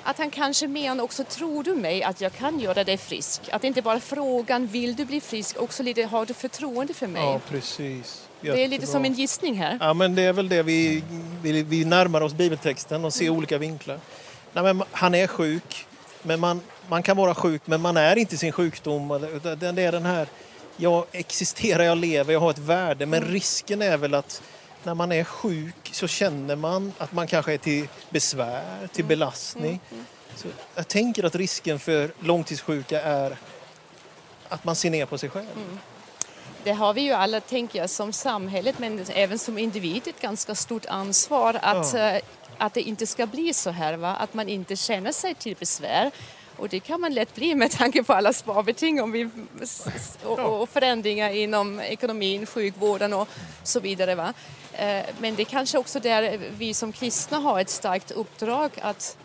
att 0.06 0.18
han 0.18 0.30
kanske 0.30 0.68
menar 0.68 1.04
också, 1.04 1.24
tror 1.24 1.62
du 1.64 1.74
mig 1.74 2.02
att 2.02 2.20
jag 2.20 2.32
kan 2.32 2.60
göra 2.60 2.84
dig 2.84 2.96
frisk? 2.96 3.40
Att 3.52 3.64
inte 3.64 3.82
bara 3.82 4.00
frågan, 4.00 4.66
vill 4.66 4.96
du 4.96 5.04
bli 5.04 5.20
frisk, 5.20 5.60
också 5.60 5.82
lite, 5.82 6.02
har 6.02 6.26
du 6.26 6.34
förtroende 6.34 6.94
för 6.94 7.06
mig? 7.06 7.22
Ja, 7.22 7.40
precis. 7.48 8.28
Jättebra. 8.40 8.56
Det 8.56 8.64
är 8.64 8.68
lite 8.68 8.86
som 8.86 9.04
en 9.04 9.12
gissning 9.12 9.54
här. 9.54 9.78
Ja, 9.80 9.94
men 9.94 10.14
det 10.14 10.22
är 10.22 10.32
väl 10.32 10.48
det 10.48 10.62
vi, 10.62 11.02
vi, 11.42 11.62
vi 11.62 11.84
närmar 11.84 12.20
oss 12.20 12.34
bibeltexten 12.34 13.04
och 13.04 13.14
ser 13.14 13.24
mm. 13.24 13.36
olika 13.36 13.58
vinklar. 13.58 14.00
Nej, 14.52 14.64
men 14.64 14.82
han 14.92 15.14
är 15.14 15.26
sjuk, 15.26 15.86
men 16.22 16.40
man, 16.40 16.60
man 16.88 17.02
kan 17.02 17.16
vara 17.16 17.34
sjuk, 17.34 17.62
men 17.64 17.80
man 17.80 17.96
är 17.96 18.16
inte 18.16 18.36
sin 18.36 18.52
sjukdom. 18.52 19.08
Det 19.42 19.82
är 19.82 19.92
den 19.92 20.06
här, 20.06 20.28
jag 20.76 21.04
existerar, 21.12 21.82
jag 21.82 21.98
lever, 21.98 22.32
jag 22.32 22.40
har 22.40 22.50
ett 22.50 22.58
värde, 22.58 23.06
men 23.06 23.22
mm. 23.22 23.32
risken 23.32 23.82
är 23.82 23.96
väl 23.96 24.14
att 24.14 24.42
när 24.86 24.94
man 24.94 25.12
är 25.12 25.24
sjuk 25.24 25.90
så 25.92 26.08
känner 26.08 26.56
man 26.56 26.92
att 26.98 27.12
man 27.12 27.26
kanske 27.26 27.52
är 27.52 27.58
till 27.58 27.88
besvär, 28.10 28.88
till 28.92 29.04
mm. 29.04 29.08
belastning. 29.08 29.66
Mm, 29.66 29.80
mm. 29.90 30.04
Så 30.36 30.48
jag 30.74 30.88
tänker 30.88 31.24
att 31.24 31.34
risken 31.34 31.78
för 31.78 32.10
långtidssjuka 32.20 33.02
är 33.02 33.36
att 34.48 34.64
man 34.64 34.76
ser 34.76 34.90
ner 34.90 35.06
på 35.06 35.18
sig 35.18 35.30
själv. 35.30 35.46
Mm. 35.56 35.78
Det 36.64 36.72
har 36.72 36.94
vi 36.94 37.00
ju 37.00 37.12
alla, 37.12 37.40
tänker 37.40 37.78
jag, 37.78 37.90
som 37.90 38.12
samhället 38.12 38.78
men 38.78 39.04
även 39.08 39.38
som 39.38 39.58
individ 39.58 40.08
ett 40.08 40.20
ganska 40.20 40.54
stort 40.54 40.86
ansvar 40.86 41.58
att, 41.62 41.94
ja. 41.94 41.98
Eh, 41.98 42.22
att 42.58 42.74
det 42.74 42.82
inte 42.82 43.06
ska 43.06 43.26
bli 43.26 43.54
så 43.54 43.70
här, 43.70 43.96
va? 43.96 44.16
att 44.16 44.34
man 44.34 44.48
inte 44.48 44.76
känner 44.76 45.12
sig 45.12 45.34
till 45.34 45.56
besvär. 45.58 46.10
Och 46.56 46.68
det 46.68 46.80
kan 46.80 47.00
man 47.00 47.14
lätt 47.14 47.34
bli 47.34 47.54
med 47.54 47.70
tanke 47.70 48.02
på 48.02 48.12
alla 48.12 48.32
sparbeting 48.32 49.02
om 49.02 49.12
vi, 49.12 49.28
och, 50.24 50.38
och 50.38 50.68
förändringar 50.68 51.30
inom 51.30 51.80
ekonomin, 51.80 52.46
sjukvården 52.46 53.12
och 53.12 53.28
så 53.62 53.80
vidare. 53.80 54.14
Va? 54.14 54.34
Eh, 54.72 55.04
men 55.18 55.34
det 55.34 55.42
är 55.42 55.44
kanske 55.44 55.78
också 55.78 56.00
där 56.00 56.38
vi 56.58 56.74
som 56.74 56.92
kristna 56.92 57.38
har 57.38 57.60
ett 57.60 57.70
starkt 57.70 58.10
uppdrag 58.10 58.70
att 58.82 59.16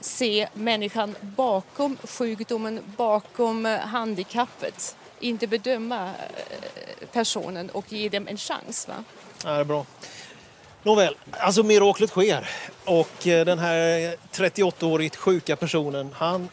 se 0.00 0.48
människan 0.54 1.16
bakom 1.20 1.96
sjukdomen, 2.04 2.80
bakom 2.96 3.66
eh, 3.66 3.78
handikappet. 3.78 4.96
Inte 5.20 5.46
bedöma 5.46 6.04
eh, 6.06 7.08
personen 7.12 7.70
och 7.70 7.92
ge 7.92 8.08
dem 8.08 8.28
en 8.28 8.36
chans. 8.36 8.88
Va? 8.88 9.04
Ja, 9.44 9.50
det 9.50 9.60
är 9.60 9.64
bra. 9.64 9.86
Nåväl, 10.82 11.16
alltså 11.30 11.62
miraklet 11.62 12.10
sker 12.10 12.48
och 12.84 13.10
den 13.22 13.58
här 13.58 14.16
38-årigt 14.32 15.16
sjuka 15.16 15.56
personen, 15.56 16.14
han, 16.14 16.48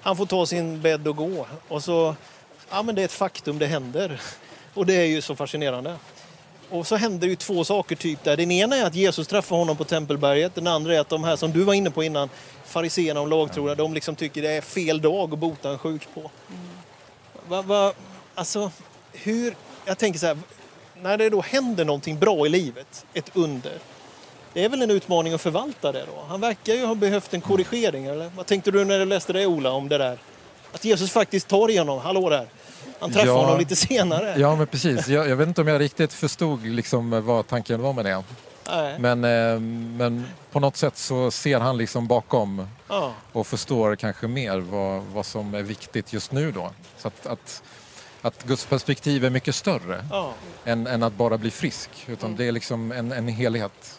han 0.00 0.16
får 0.16 0.26
ta 0.26 0.46
sin 0.46 0.80
bädd 0.82 1.08
och 1.08 1.16
gå. 1.16 1.46
Och 1.68 1.84
så, 1.84 2.14
ja 2.70 2.82
men 2.82 2.94
det 2.94 3.02
är 3.02 3.04
ett 3.04 3.12
faktum, 3.12 3.58
det 3.58 3.66
händer. 3.66 4.20
Och 4.74 4.86
det 4.86 4.94
är 4.94 5.04
ju 5.04 5.20
så 5.20 5.36
fascinerande. 5.36 5.96
Och 6.70 6.86
så 6.86 6.96
händer 6.96 7.28
ju 7.28 7.36
två 7.36 7.64
saker 7.64 7.96
typ 7.96 8.24
där. 8.24 8.36
Den 8.36 8.50
ena 8.50 8.76
är 8.76 8.86
att 8.86 8.94
Jesus 8.94 9.28
träffar 9.28 9.56
honom 9.56 9.76
på 9.76 9.84
Tempelberget. 9.84 10.54
Den 10.54 10.66
andra 10.66 10.94
är 10.94 11.00
att 11.00 11.08
de 11.08 11.24
här 11.24 11.36
som 11.36 11.52
du 11.52 11.62
var 11.62 11.74
inne 11.74 11.90
på 11.90 12.02
innan, 12.02 12.28
fariséerna 12.64 13.20
och 13.20 13.28
lagtrogna, 13.28 13.74
de 13.74 13.94
liksom 13.94 14.16
tycker 14.16 14.42
det 14.42 14.50
är 14.50 14.60
fel 14.60 15.00
dag 15.00 15.32
att 15.32 15.38
bota 15.38 15.70
en 15.70 15.78
sjuk 15.78 16.08
på. 16.14 16.20
Mm. 16.20 16.30
Va, 17.48 17.62
va, 17.62 17.92
alltså, 18.34 18.70
hur... 19.12 19.54
Jag 19.84 19.98
tänker 19.98 20.18
så 20.18 20.26
här, 20.26 20.38
när 21.02 21.18
det 21.18 21.30
då 21.30 21.40
händer 21.40 21.84
någonting 21.84 22.18
bra 22.18 22.46
i 22.46 22.48
livet, 22.48 23.06
ett 23.14 23.30
under, 23.34 23.78
det 24.52 24.64
är 24.64 24.68
väl 24.68 24.82
en 24.82 24.90
utmaning 24.90 25.32
att 25.32 25.40
förvalta 25.40 25.92
det 25.92 26.04
då? 26.14 26.24
Han 26.28 26.40
verkar 26.40 26.74
ju 26.74 26.84
ha 26.84 26.94
behövt 26.94 27.34
en 27.34 27.40
korrigering, 27.40 28.06
eller? 28.06 28.30
Vad 28.36 28.46
tänkte 28.46 28.70
du 28.70 28.84
när 28.84 28.98
du 28.98 29.04
läste 29.04 29.32
det 29.32 29.46
Ola, 29.46 29.70
om 29.70 29.88
det 29.88 29.98
där? 29.98 30.18
Att 30.72 30.84
Jesus 30.84 31.10
faktiskt 31.10 31.48
tar 31.48 31.68
igenom, 31.68 31.98
hallå 31.98 32.30
där, 32.30 32.46
han 33.00 33.10
träffade 33.10 33.32
ja, 33.32 33.40
honom 33.40 33.58
lite 33.58 33.76
senare. 33.76 34.34
Ja, 34.38 34.56
men 34.56 34.66
precis. 34.66 35.08
Jag, 35.08 35.28
jag, 35.28 35.36
vet 35.36 35.48
inte 35.48 35.60
om 35.60 35.68
jag 35.68 35.80
riktigt 35.80 36.12
förstod 36.12 36.66
liksom 36.66 37.26
vad 37.26 37.46
tanken 37.46 37.82
var 37.82 37.92
med 37.92 38.04
det. 38.04 38.22
Men, 38.98 39.24
eh, 39.24 39.60
men 39.98 40.26
på 40.52 40.60
något 40.60 40.76
sätt 40.76 40.96
så 40.96 41.30
ser 41.30 41.60
han 41.60 41.76
liksom 41.76 42.06
bakom 42.06 42.68
ja. 42.88 43.12
och 43.32 43.46
förstår 43.46 43.96
kanske 43.96 44.28
mer 44.28 44.58
vad, 44.58 45.02
vad 45.02 45.26
som 45.26 45.54
är 45.54 45.62
viktigt 45.62 46.12
just 46.12 46.32
nu 46.32 46.52
då. 46.52 46.70
Så 46.96 47.08
att, 47.08 47.26
att, 47.26 47.62
att 48.22 48.44
Guds 48.44 48.66
perspektiv 48.66 49.24
är 49.24 49.30
mycket 49.30 49.54
större 49.54 50.04
ja. 50.10 50.32
än, 50.64 50.86
än 50.86 51.02
att 51.02 51.12
bara 51.12 51.38
bli 51.38 51.50
frisk. 51.50 51.90
Utan 52.06 52.26
mm. 52.26 52.38
det 52.38 52.44
är 52.44 52.52
liksom 52.52 52.92
en, 52.92 53.12
en 53.12 53.28
helhet. 53.28 53.97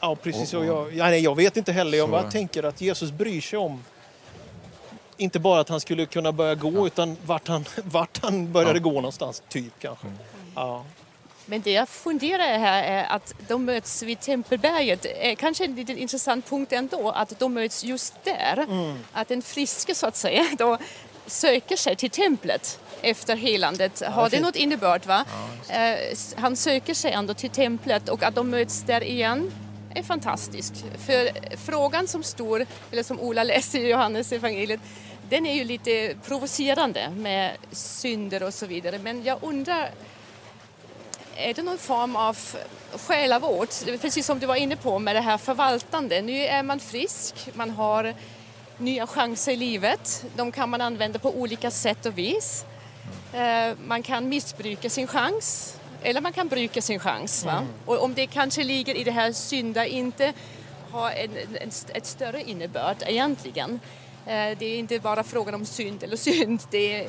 Ja, 0.00 0.16
precis. 0.16 0.54
Och, 0.54 0.60
och 0.60 0.66
jag, 0.66 0.94
ja, 0.94 1.04
nej, 1.04 1.20
jag 1.20 1.36
vet 1.36 1.56
inte 1.56 1.72
heller. 1.72 1.98
Jag 1.98 2.10
bara 2.10 2.30
tänker 2.30 2.62
att 2.62 2.80
Jesus 2.80 3.10
bryr 3.10 3.40
sig 3.40 3.58
om 3.58 3.82
inte 5.16 5.38
bara 5.38 5.60
att 5.60 5.68
han 5.68 5.80
skulle 5.80 6.06
kunna 6.06 6.32
börja 6.32 6.54
gå 6.54 6.72
ja. 6.72 6.86
utan 6.86 7.16
vart 7.26 7.48
han, 7.48 7.64
vart 7.84 8.22
han 8.22 8.52
började 8.52 8.78
ja. 8.78 8.82
gå 8.82 8.92
någonstans, 8.92 9.42
typ 9.48 9.72
kanske. 9.80 10.06
Mm. 10.06 10.18
Ja. 10.54 10.84
Men 11.46 11.60
det 11.60 11.72
jag 11.72 11.88
funderar 11.88 12.58
här 12.58 12.82
är 12.82 13.04
att 13.04 13.34
de 13.48 13.64
möts 13.64 14.02
vid 14.02 14.20
Tempelberget. 14.20 15.06
är 15.18 15.34
Kanske 15.34 15.64
en 15.64 15.74
liten 15.74 15.98
intressant 15.98 16.50
punkt 16.50 16.72
ändå 16.72 17.10
att 17.10 17.38
de 17.38 17.54
möts 17.54 17.84
just 17.84 18.24
där. 18.24 18.58
Mm. 18.58 18.98
Att 19.12 19.28
den 19.28 19.42
friske 19.42 19.94
så 19.94 20.06
att 20.06 20.16
säga 20.16 20.46
då 20.58 20.78
söker 21.26 21.76
sig 21.76 21.96
till 21.96 22.10
templet 22.10 22.80
efter 23.02 23.36
helandet. 23.36 24.02
Ja, 24.04 24.10
Har 24.10 24.30
det 24.30 24.40
något 24.40 24.56
innebörd? 24.56 25.06
Va? 25.06 25.24
Ja, 25.68 25.74
eh, 25.74 26.16
han 26.36 26.56
söker 26.56 26.94
sig 26.94 27.12
ändå 27.12 27.34
till 27.34 27.50
templet 27.50 28.08
och 28.08 28.22
att 28.22 28.34
de 28.34 28.50
möts 28.50 28.82
där 28.82 29.04
igen 29.04 29.52
är 29.94 30.02
fantastiskt. 30.02 30.84
För 30.98 31.30
frågan 31.56 32.08
som 32.08 32.22
står, 32.22 32.66
eller 32.90 33.02
som 33.02 33.20
Ola 33.20 33.44
läser 33.44 33.78
i 33.78 33.90
Johannes 33.90 34.32
evangeliet 34.32 34.80
den 35.30 35.46
är 35.46 35.54
ju 35.54 35.64
lite 35.64 36.14
provocerande 36.26 37.10
med 37.10 37.56
synder 37.70 38.42
och 38.42 38.54
så 38.54 38.66
vidare. 38.66 38.98
Men 38.98 39.24
jag 39.24 39.38
undrar, 39.42 39.90
är 41.36 41.54
det 41.54 41.62
någon 41.62 41.78
form 41.78 42.16
av 42.16 42.38
själavård? 42.92 43.68
Precis 44.00 44.26
som 44.26 44.38
du 44.38 44.46
var 44.46 44.56
inne 44.56 44.76
på 44.76 44.98
med 44.98 45.16
det 45.16 45.20
här 45.20 45.38
förvaltande. 45.38 46.22
Nu 46.22 46.32
är 46.32 46.62
man 46.62 46.80
frisk, 46.80 47.48
man 47.54 47.70
har 47.70 48.14
nya 48.78 49.06
chanser 49.06 49.52
i 49.52 49.56
livet. 49.56 50.24
De 50.36 50.52
kan 50.52 50.70
man 50.70 50.80
använda 50.80 51.18
på 51.18 51.30
olika 51.30 51.70
sätt 51.70 52.06
och 52.06 52.18
vis. 52.18 52.64
Eh, 53.32 53.74
man 53.86 54.02
kan 54.02 54.28
missbruka 54.28 54.90
sin 54.90 55.06
chans 55.06 55.76
eller 56.02 56.20
man 56.20 56.32
kan 56.32 56.48
bruka 56.48 56.82
sin 56.82 56.98
chans. 56.98 57.44
Va? 57.44 57.52
Mm. 57.52 57.68
Och 57.86 58.02
om 58.02 58.14
det 58.14 58.26
kanske 58.26 58.64
ligger 58.64 58.94
i 58.94 59.04
det 59.04 59.10
här 59.10 59.32
synda 59.32 59.86
inte 59.86 60.32
har 60.90 61.10
en, 61.10 61.30
en, 61.60 61.70
ett 61.94 62.06
större 62.06 62.42
innebörd 62.42 62.96
egentligen. 63.06 63.80
Eh, 64.26 64.58
det 64.58 64.64
är 64.64 64.78
inte 64.78 64.98
bara 64.98 65.22
frågan 65.22 65.54
om 65.54 65.66
synd 65.66 66.02
eller 66.02 66.16
synd. 66.16 66.62
Det 66.70 66.94
är 66.94 67.08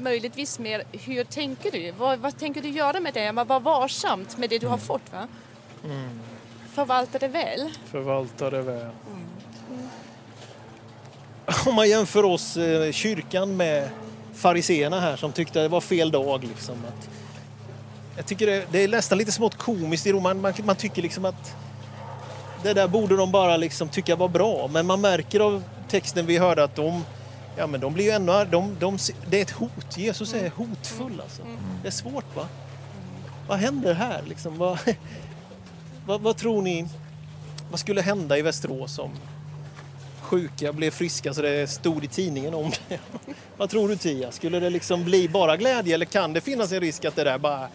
möjligtvis 0.00 0.58
mer 0.58 0.82
hur 0.92 1.24
tänker 1.24 1.70
du? 1.70 1.90
Vad, 1.90 2.18
vad 2.18 2.38
tänker 2.38 2.62
du 2.62 2.68
göra 2.68 3.00
med 3.00 3.14
det? 3.14 3.32
Var 3.32 3.60
varsamt 3.60 4.38
med 4.38 4.50
det 4.50 4.58
du 4.58 4.66
har 4.66 4.74
mm. 4.74 4.86
fått. 4.86 5.12
Va? 5.12 5.28
Mm. 5.84 6.20
Förvalta 6.72 7.18
det 7.18 7.28
väl. 7.28 7.70
Förvalta 7.90 8.50
det 8.50 8.62
väl. 8.62 8.80
Mm. 8.80 8.92
Mm. 9.70 9.88
Om 11.66 11.74
man 11.74 11.88
jämför 11.88 12.24
oss, 12.24 12.56
eh, 12.56 12.92
kyrkan, 12.92 13.56
med 13.56 13.90
fariseerna 14.34 15.00
här 15.00 15.16
som 15.16 15.32
tyckte 15.32 15.60
det 15.60 15.68
var 15.68 15.80
fel 15.80 16.10
dag. 16.10 16.44
Liksom, 16.44 16.74
att, 16.88 17.08
jag 18.16 18.26
tycker 18.26 18.46
det, 18.46 18.66
det, 18.72 18.84
är 18.84 18.88
nästan 18.88 19.18
lite 19.18 19.32
smått 19.32 19.56
komiskt 19.58 20.06
i 20.06 20.12
Rom. 20.12 20.22
Man, 20.22 20.54
man, 20.64 20.76
tycker 20.76 21.02
liksom 21.02 21.24
att 21.24 21.56
det 22.62 22.74
där 22.74 22.88
borde 22.88 23.16
de 23.16 23.32
bara 23.32 23.56
liksom 23.56 23.88
tycka 23.88 24.16
var 24.16 24.28
bra. 24.28 24.68
Men 24.72 24.86
man 24.86 25.00
märker 25.00 25.40
av 25.40 25.64
texten 25.88 26.26
vi 26.26 26.38
hörde 26.38 26.64
att 26.64 26.76
de, 26.76 27.04
ja, 27.56 27.66
men 27.66 27.80
de 27.80 27.94
blir 27.94 28.04
ju 28.04 28.10
ännu, 28.10 28.46
de, 28.50 28.76
de, 28.80 28.98
det 29.30 29.38
är 29.38 29.42
ett 29.42 29.50
hot. 29.50 29.96
Jesus 29.96 30.34
är 30.34 30.50
hotfull 30.50 31.20
alltså. 31.20 31.42
Mm. 31.42 31.56
Det 31.82 31.88
är 31.88 31.92
svårt 31.92 32.36
va? 32.36 32.46
Vad 33.48 33.58
händer 33.58 33.94
här 33.94 34.22
liksom? 34.28 34.58
Vad, 34.58 34.78
vad, 36.06 36.20
vad, 36.20 36.36
tror 36.36 36.62
ni, 36.62 36.86
vad 37.70 37.80
skulle 37.80 38.02
hända 38.02 38.38
i 38.38 38.42
Västerås 38.42 38.98
om 38.98 39.10
sjuka 40.20 40.72
blev 40.72 40.90
friska 40.90 41.34
så 41.34 41.42
det 41.42 41.70
stod 41.70 42.04
i 42.04 42.06
tidningen 42.06 42.54
om 42.54 42.72
det? 42.88 43.00
vad 43.56 43.70
tror 43.70 43.88
du 43.88 43.96
Tia? 43.96 44.32
Skulle 44.32 44.60
det 44.60 44.70
liksom 44.70 45.04
bli 45.04 45.28
bara 45.28 45.56
glädje 45.56 45.94
eller 45.94 46.06
kan 46.06 46.32
det 46.32 46.40
finnas 46.40 46.72
en 46.72 46.80
risk 46.80 47.04
att 47.04 47.16
det 47.16 47.24
där 47.24 47.38
bara 47.38 47.68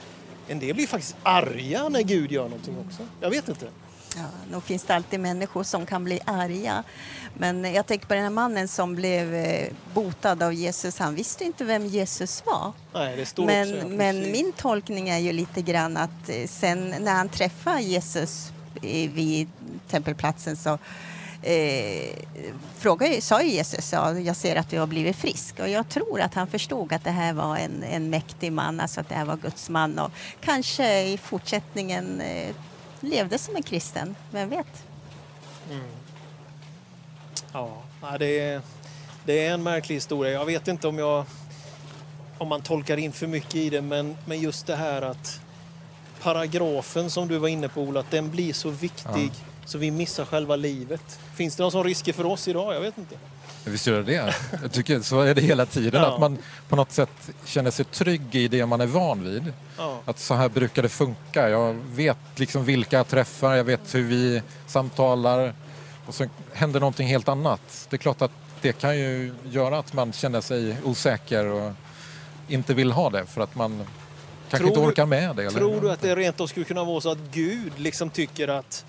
en 0.47 0.59
del 0.59 0.75
blir 0.75 0.87
faktiskt 0.87 1.15
arga 1.23 1.89
när 1.89 2.01
Gud 2.01 2.31
gör 2.31 2.43
någonting 2.43 2.75
också. 2.87 3.03
Jag 3.21 3.29
vet 3.29 3.49
inte. 3.49 3.67
Ja, 4.17 4.25
nog 4.51 4.63
finns 4.63 4.83
det 4.83 4.95
alltid 4.95 5.19
människor 5.19 5.63
som 5.63 5.85
kan 5.85 6.03
bli 6.03 6.19
arga. 6.25 6.83
Men 7.37 7.73
jag 7.73 7.85
tänker 7.85 8.07
på 8.07 8.13
den 8.13 8.23
här 8.23 8.29
mannen 8.29 8.67
som 8.67 8.95
blev 8.95 9.33
eh, 9.33 9.67
botad 9.93 10.43
av 10.43 10.53
Jesus. 10.53 10.99
Han 10.99 11.15
visste 11.15 11.43
inte 11.43 11.63
vem 11.63 11.85
Jesus 11.85 12.43
var. 12.45 12.71
Nej, 12.93 13.25
men, 13.37 13.75
också, 13.75 13.87
men 13.87 14.31
min 14.31 14.51
tolkning 14.51 15.09
är 15.09 15.17
ju 15.17 15.33
lite 15.33 15.61
grann 15.61 15.97
att 15.97 16.29
eh, 16.29 16.47
sen 16.47 16.95
när 16.99 17.13
han 17.13 17.29
träffar 17.29 17.79
Jesus 17.79 18.51
vid 19.13 19.49
tempelplatsen 19.89 20.57
så 20.57 20.77
eh, 21.45 22.15
frågade, 22.77 23.21
sa 23.21 23.41
ju 23.41 23.49
Jesus, 23.49 23.93
ja, 23.93 24.19
jag 24.19 24.35
ser 24.35 24.55
att 24.55 24.69
du 24.69 24.79
har 24.79 24.87
blivit 24.87 25.15
frisk. 25.15 25.59
Och 25.59 25.69
jag 25.69 25.89
tror 25.89 26.21
att 26.21 26.33
han 26.33 26.47
förstod 26.47 26.93
att 26.93 27.03
det 27.03 27.11
här 27.11 27.33
var 27.33 27.57
en, 27.57 27.83
en 27.83 28.09
mäktig 28.09 28.51
man, 28.51 28.79
alltså 28.79 29.01
att 29.01 29.09
det 29.09 29.15
här 29.15 29.25
var 29.25 29.37
Guds 29.37 29.69
man. 29.69 29.99
Och 29.99 30.11
kanske 30.41 31.01
i 31.01 31.17
fortsättningen 31.17 32.21
eh, 32.21 32.55
levde 32.99 33.37
som 33.37 33.55
en 33.55 33.63
kristen, 33.63 34.15
vem 34.31 34.49
vet? 34.49 34.83
Mm. 35.71 35.85
Ja, 37.53 37.83
det 38.19 38.39
är, 38.39 38.61
det 39.25 39.45
är 39.45 39.53
en 39.53 39.63
märklig 39.63 39.95
historia. 39.95 40.31
Jag 40.31 40.45
vet 40.45 40.67
inte 40.67 40.87
om 40.87 40.97
jag 40.97 41.25
om 42.37 42.47
man 42.47 42.61
tolkar 42.61 42.97
in 42.97 43.11
för 43.11 43.27
mycket 43.27 43.55
i 43.55 43.69
det, 43.69 43.81
men, 43.81 44.17
men 44.25 44.41
just 44.41 44.67
det 44.67 44.75
här 44.75 45.01
att 45.01 45.39
paragrafen 46.21 47.09
som 47.09 47.27
du 47.27 47.37
var 47.37 47.47
inne 47.47 47.69
på 47.69 47.81
Ola, 47.81 47.99
att 47.99 48.11
den 48.11 48.31
blir 48.31 48.53
så 48.53 48.69
viktig 48.69 49.31
ja. 49.33 49.54
Så 49.65 49.77
vi 49.77 49.91
missar 49.91 50.25
själva 50.25 50.55
livet. 50.55 51.19
Finns 51.35 51.55
det 51.55 51.63
någon 51.63 51.71
sån 51.71 51.83
risker 51.83 52.13
för 52.13 52.25
oss 52.25 52.47
idag? 52.47 52.75
Jag 52.75 52.81
vet 52.81 52.97
inte. 52.97 53.15
Visst 53.65 53.87
gör 53.87 54.03
det. 54.03 54.33
Jag 54.61 54.71
tycker 54.71 54.99
så 54.99 55.21
är 55.21 55.35
det 55.35 55.41
hela 55.41 55.65
tiden. 55.65 56.01
Ja. 56.01 56.13
Att 56.13 56.19
man 56.19 56.37
på 56.69 56.75
något 56.75 56.91
sätt 56.91 57.29
känner 57.45 57.71
sig 57.71 57.85
trygg 57.85 58.35
i 58.35 58.47
det 58.47 58.65
man 58.65 58.81
är 58.81 58.87
van 58.87 59.23
vid. 59.23 59.53
Ja. 59.77 59.99
Att 60.05 60.19
så 60.19 60.33
här 60.33 60.49
brukar 60.49 60.81
det 60.81 60.89
funka. 60.89 61.49
Jag 61.49 61.73
vet 61.73 62.17
liksom 62.35 62.65
vilka 62.65 62.97
jag 62.97 63.07
träffar, 63.07 63.55
jag 63.55 63.63
vet 63.63 63.95
hur 63.95 64.03
vi 64.03 64.41
samtalar. 64.67 65.53
Och 66.07 66.15
så 66.15 66.27
händer 66.53 66.79
någonting 66.79 67.07
helt 67.07 67.27
annat. 67.27 67.87
Det 67.89 67.95
är 67.95 67.97
klart 67.97 68.21
att 68.21 68.31
det 68.61 68.73
kan 68.73 68.97
ju 68.97 69.33
göra 69.43 69.79
att 69.79 69.93
man 69.93 70.13
känner 70.13 70.41
sig 70.41 70.77
osäker 70.83 71.45
och 71.45 71.71
inte 72.47 72.73
vill 72.73 72.91
ha 72.91 73.09
det 73.09 73.25
för 73.25 73.41
att 73.41 73.55
man 73.55 73.83
kanske 74.49 74.57
tror, 74.57 74.67
inte 74.67 74.79
orkar 74.79 75.05
med 75.05 75.35
det. 75.35 75.43
Eller? 75.43 75.59
Tror 75.59 75.81
du 75.81 75.91
att 75.91 76.01
det 76.01 76.15
rent 76.15 76.41
av 76.41 76.47
skulle 76.47 76.65
kunna 76.65 76.83
vara 76.83 77.01
så 77.01 77.11
att 77.11 77.17
Gud 77.31 77.71
liksom 77.77 78.09
tycker 78.09 78.47
att 78.47 78.85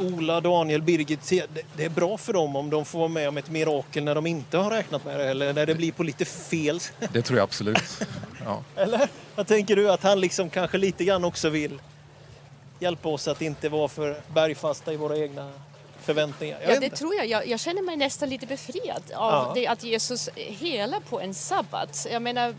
Ola, 0.00 0.40
Daniel, 0.40 0.82
Birgit, 0.82 1.32
det 1.76 1.84
är 1.84 1.88
bra 1.88 2.18
för 2.18 2.32
dem 2.32 2.56
om 2.56 2.70
de 2.70 2.84
får 2.84 2.98
vara 2.98 3.08
med 3.08 3.28
om 3.28 3.36
ett 3.36 3.50
mirakel 3.50 4.04
när 4.04 4.14
de 4.14 4.26
inte 4.26 4.58
har 4.58 4.70
räknat 4.70 5.04
med 5.04 5.20
det 5.20 5.30
eller 5.30 5.52
när 5.52 5.66
det 5.66 5.74
blir 5.74 5.92
på 5.92 6.02
lite 6.02 6.24
fel. 6.24 6.80
Det 7.12 7.22
tror 7.22 7.38
jag 7.38 7.44
absolut. 7.44 8.06
Ja. 8.44 8.62
Eller? 8.76 9.08
Vad 9.34 9.46
tänker 9.46 9.76
du 9.76 9.90
att 9.90 10.02
han 10.02 10.20
liksom 10.20 10.50
kanske 10.50 10.78
lite 10.78 11.04
grann 11.04 11.24
också 11.24 11.48
vill 11.48 11.80
hjälpa 12.78 13.08
oss 13.08 13.28
att 13.28 13.42
inte 13.42 13.68
vara 13.68 13.88
för 13.88 14.16
bergfasta 14.34 14.92
i 14.92 14.96
våra 14.96 15.18
egna 15.18 15.52
förväntningar? 16.02 16.58
Jag 16.62 16.76
ja, 16.76 16.80
det 16.80 16.90
tror 16.90 17.14
jag. 17.14 17.26
jag. 17.26 17.48
jag. 17.48 17.60
känner 17.60 17.82
mig 17.82 17.96
nästan 17.96 18.28
lite 18.28 18.46
befriad 18.46 19.02
av 19.14 19.32
ja. 19.32 19.52
det 19.54 19.66
att 19.66 19.84
Jesus 19.84 20.28
helar 20.36 21.00
på 21.00 21.20
en 21.20 21.34
sabbat. 21.34 22.06
Jag 22.10 22.22
menar, 22.22 22.54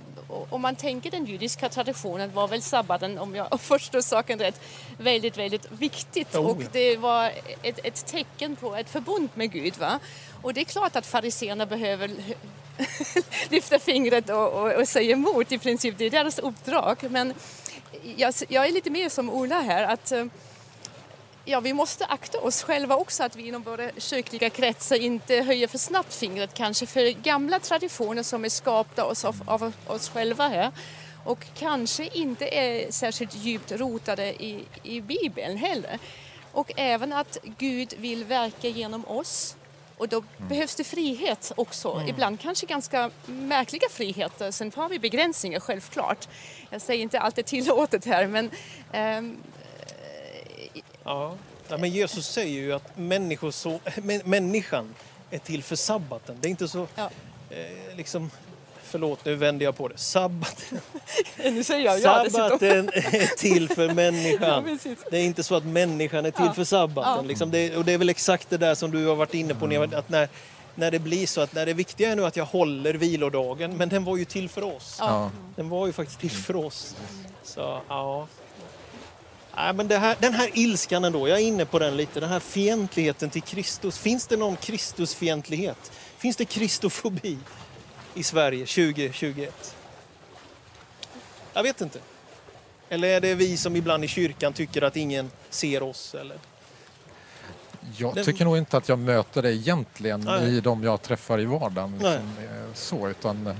om 0.49 0.61
man 0.61 0.75
tänker 0.75 1.11
den 1.11 1.25
judiska 1.25 1.69
traditionen 1.69 2.33
var 2.33 2.47
väl 2.47 2.61
sabbaten, 2.61 3.19
om 3.19 3.35
jag 3.35 3.61
förstår 3.61 4.01
saken 4.01 4.39
rätt, 4.39 4.61
väldigt, 4.97 5.37
väldigt 5.37 5.71
viktigt. 5.71 6.35
Oh. 6.35 6.45
Och 6.45 6.63
det 6.71 6.97
var 6.97 7.31
ett, 7.61 7.79
ett, 7.83 8.05
tecken 8.05 8.55
på 8.55 8.75
ett 8.75 8.89
förbund 8.89 9.29
med 9.33 9.51
Gud. 9.51 9.77
Va? 9.77 9.99
Och 10.41 10.53
det 10.53 10.61
är 10.61 10.65
klart 10.65 10.95
att 10.95 11.05
fariséerna 11.05 11.65
behöver 11.65 12.11
lyfta 13.49 13.79
fingret 13.79 14.29
och, 14.29 14.53
och, 14.53 14.71
och, 14.71 14.87
säga 14.87 15.11
emot 15.11 15.51
i 15.51 15.57
princip. 15.57 15.97
Det 15.97 16.05
är 16.05 16.09
deras 16.09 16.39
uppdrag. 16.39 16.97
Men 17.09 17.33
jag, 18.15 18.33
jag 18.47 18.67
är 18.67 18.71
lite 18.71 18.89
mer 18.89 19.09
som 19.09 19.29
Ola 19.29 19.61
här. 19.61 19.83
att 19.83 20.11
eh, 20.11 20.25
ja, 21.45 21.59
vi 21.59 21.73
måste 21.73 22.05
akta 22.05 22.39
oss 22.39 22.63
själva 22.63 22.95
också 22.95 23.23
att 23.23 23.35
vi 23.35 23.47
inom 23.47 23.61
våra 23.61 23.91
kyrkliga 23.97 24.49
kretsar 24.49 24.95
inte 24.95 25.35
höjer 25.35 25.67
för 25.67 25.77
snabbt 25.77 26.13
fingret 26.13 26.53
kanske 26.53 26.85
för 26.85 27.23
gamla 27.23 27.59
traditioner 27.59 28.23
som 28.23 28.45
är 28.45 28.49
skapta 28.49 29.05
oss 29.05 29.25
av, 29.25 29.43
av 29.45 29.73
oss 29.87 30.09
själva 30.09 30.47
här 30.47 30.71
och 31.25 31.45
kanske 31.55 32.07
inte 32.07 32.47
är 32.47 32.91
särskilt 32.91 33.35
djupt 33.35 33.71
rotade 33.71 34.43
i, 34.43 34.65
i 34.83 35.01
Bibeln 35.01 35.57
heller. 35.57 35.99
Och 36.51 36.71
även 36.75 37.13
att 37.13 37.37
Gud 37.57 37.93
vill 37.97 38.23
verka 38.23 38.67
genom 38.67 39.05
oss 39.07 39.55
och 39.97 40.07
då 40.07 40.17
mm. 40.17 40.49
behövs 40.49 40.75
det 40.75 40.83
frihet 40.83 41.51
också. 41.55 41.93
Mm. 41.93 42.07
Ibland 42.07 42.39
kanske 42.39 42.65
ganska 42.65 43.11
märkliga 43.25 43.89
friheter. 43.91 44.51
Sen 44.51 44.71
har 44.75 44.89
vi 44.89 44.99
begränsningar 44.99 45.59
självklart. 45.59 46.27
Jag 46.69 46.81
säger 46.81 47.01
inte 47.01 47.19
allt 47.19 47.37
är 47.37 47.43
tillåtet 47.43 48.05
här 48.05 48.27
men 48.27 48.51
um, 48.93 49.37
Ja. 51.03 51.33
ja, 51.67 51.77
men 51.77 51.89
Jesus 51.89 52.27
säger 52.27 52.61
ju 52.61 52.73
att 52.73 52.97
människor 52.97 53.51
så, 53.51 53.79
människan 54.23 54.95
är 55.31 55.39
till 55.39 55.63
för 55.63 55.75
sabbaten. 55.75 56.37
Det 56.41 56.47
är 56.47 56.49
inte 56.49 56.67
så... 56.67 56.87
Ja. 56.95 57.09
Eh, 57.49 57.95
liksom, 57.97 58.31
förlåt, 58.83 59.25
nu 59.25 59.35
vänder 59.35 59.65
jag 59.65 59.77
på 59.77 59.87
det. 59.87 59.97
Sabbaten, 59.97 60.79
nu 61.37 61.63
säger 61.63 61.85
jag 61.85 62.01
sabbaten 62.31 62.89
är 62.93 63.37
till 63.37 63.69
för 63.69 63.93
människan. 63.93 64.79
Ja, 64.83 64.95
det 65.11 65.17
är 65.17 65.23
inte 65.23 65.43
så 65.43 65.55
att 65.55 65.65
människan 65.65 66.25
är 66.25 66.31
till 66.31 66.45
ja. 66.45 66.53
för 66.53 66.63
sabbaten. 66.63 67.13
Ja. 67.15 67.21
Liksom 67.21 67.51
det, 67.51 67.77
och 67.77 67.85
det 67.85 67.93
är 67.93 67.97
väl 67.97 68.09
exakt 68.09 68.49
det 68.49 68.57
där 68.57 68.75
som 68.75 68.91
du 68.91 69.05
har 69.05 69.15
varit 69.15 69.33
inne 69.33 69.55
på. 69.55 69.65
Mm. 69.65 69.93
Att 69.93 70.09
när, 70.09 70.29
när 70.75 70.91
det 70.91 70.99
blir 70.99 71.27
så 71.27 71.41
att 71.41 71.53
när 71.53 71.65
det 71.65 71.73
viktiga 71.73 72.11
är 72.11 72.15
nu 72.15 72.25
att 72.25 72.35
jag 72.35 72.45
håller 72.45 72.93
vilodagen, 72.93 73.77
men 73.77 73.89
den 73.89 74.03
var 74.03 74.17
ju 74.17 74.25
till 74.25 74.49
för 74.49 74.63
oss. 74.63 75.01
Den 75.55 75.69
var 75.69 75.87
ju 75.87 75.93
faktiskt 75.93 76.19
till 76.19 76.31
för 76.31 76.55
oss. 76.55 76.95
Så, 77.43 77.81
ja. 77.87 78.27
Nej, 79.55 79.73
men 79.73 79.91
här, 79.91 80.17
den 80.19 80.33
här 80.33 80.49
ilskan 80.53 81.03
ändå, 81.05 81.27
jag 81.27 81.39
är 81.39 81.43
inne 81.43 81.65
på 81.65 81.79
den 81.79 81.97
lite, 81.97 82.19
den 82.19 82.29
här 82.29 82.39
fientligheten 82.39 83.29
till 83.29 83.41
Kristus. 83.41 83.97
Finns 83.97 84.27
det 84.27 84.37
någon 84.37 84.55
Kristusfientlighet? 84.55 85.91
Finns 86.17 86.35
det 86.35 86.45
kristofobi 86.45 87.37
i 88.13 88.23
Sverige 88.23 88.65
2021? 88.65 89.75
Jag 91.53 91.63
vet 91.63 91.81
inte. 91.81 91.99
Eller 92.89 93.07
är 93.07 93.21
det 93.21 93.35
vi 93.35 93.57
som 93.57 93.75
ibland 93.75 94.03
i 94.03 94.07
kyrkan 94.07 94.53
tycker 94.53 94.81
att 94.81 94.95
ingen 94.95 95.31
ser 95.49 95.83
oss? 95.83 96.15
Eller? 96.15 96.37
Jag 97.97 98.25
tycker 98.25 98.45
nog 98.45 98.57
inte 98.57 98.77
att 98.77 98.89
jag 98.89 98.99
möter 98.99 99.41
det 99.41 99.53
egentligen 99.53 100.19
Nej. 100.19 100.57
i 100.57 100.61
de 100.61 100.83
jag 100.83 101.01
träffar 101.01 101.39
i 101.39 101.45
vardagen. 101.45 101.93
Liksom, 101.93 102.29
så, 102.73 103.09
utan 103.09 103.47
eh, 103.47 103.55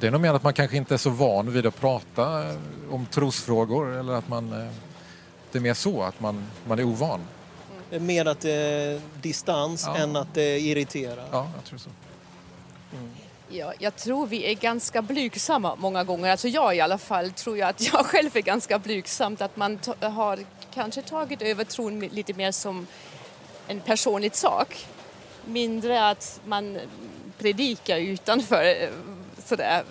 det 0.00 0.06
är 0.06 0.10
nog 0.10 0.20
mer 0.20 0.34
att 0.34 0.42
man 0.42 0.52
kanske 0.52 0.76
inte 0.76 0.94
är 0.94 0.98
så 0.98 1.10
van 1.10 1.52
vid 1.52 1.66
att 1.66 1.80
prata 1.80 2.54
om 2.90 3.06
trosfrågor 3.06 3.96
eller 3.96 4.12
att 4.12 4.28
man 4.28 4.52
eh, 4.52 4.68
det 5.52 5.58
är 5.58 5.62
mer 5.62 5.74
så, 5.74 6.02
att 6.02 6.20
man, 6.20 6.44
man 6.66 6.78
är 6.78 6.84
ovan. 6.84 7.20
Är 7.90 8.00
mer 8.00 8.26
att 8.26 8.40
det 8.40 8.52
är 8.52 9.00
distans 9.22 9.84
ja. 9.86 9.96
än 9.96 10.16
att 10.16 10.34
det 10.34 10.60
irriterar? 10.60 11.24
Ja, 11.32 11.50
jag 11.56 11.64
tror 11.64 11.78
så. 11.78 11.90
Mm. 12.92 13.10
Ja, 13.50 13.72
jag 13.78 13.96
tror 13.96 14.26
vi 14.26 14.50
är 14.50 14.54
ganska 14.54 15.02
blygsamma 15.02 15.76
många 15.76 16.04
gånger. 16.04 16.30
Alltså 16.30 16.48
jag 16.48 16.76
i 16.76 16.80
alla 16.80 16.98
fall 16.98 17.30
tror 17.30 17.58
jag 17.58 17.68
att 17.68 17.92
jag 17.92 18.06
själv 18.06 18.36
är 18.36 18.40
ganska 18.40 18.78
blygsam. 18.78 19.36
Att 19.40 19.56
man 19.56 19.78
har 20.00 20.38
kanske 20.74 21.02
tagit 21.02 21.42
över 21.42 21.64
tron 21.64 22.00
lite 22.00 22.34
mer 22.34 22.52
som 22.52 22.86
en 23.68 23.80
personlig 23.80 24.36
sak. 24.36 24.86
Mindre 25.44 26.08
att 26.08 26.40
man 26.44 26.78
predikar 27.38 27.98
utanför 27.98 28.64
eh, 28.64 28.88
sådär 29.44 29.84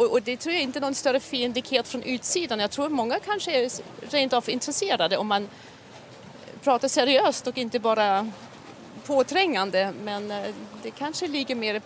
och, 0.00 0.12
och, 0.12 0.22
det 0.22 0.36
tror 0.36 0.54
jag 0.54 0.62
inte 0.62 0.78
är 0.78 0.80
någon 0.80 0.94
större 0.94 1.20
fiendighet 1.20 1.88
från 1.88 2.02
utsidan. 2.02 2.60
Jag 2.60 2.70
tror 2.70 2.88
många 2.88 3.18
kanske 3.18 3.64
är 3.64 3.70
rent 4.10 4.32
av 4.32 4.50
intresserade 4.50 5.16
om 5.16 5.26
man 5.26 5.48
pratar 6.62 6.88
seriöst 6.88 7.46
och 7.46 7.58
inte 7.58 7.78
bara 7.78 8.30
påträngande. 9.06 9.92
Men 10.02 10.30
eh, 10.30 10.54
det 10.82 10.90
kanske 10.90 11.28
ligger 11.28 11.54
mer 11.54 11.82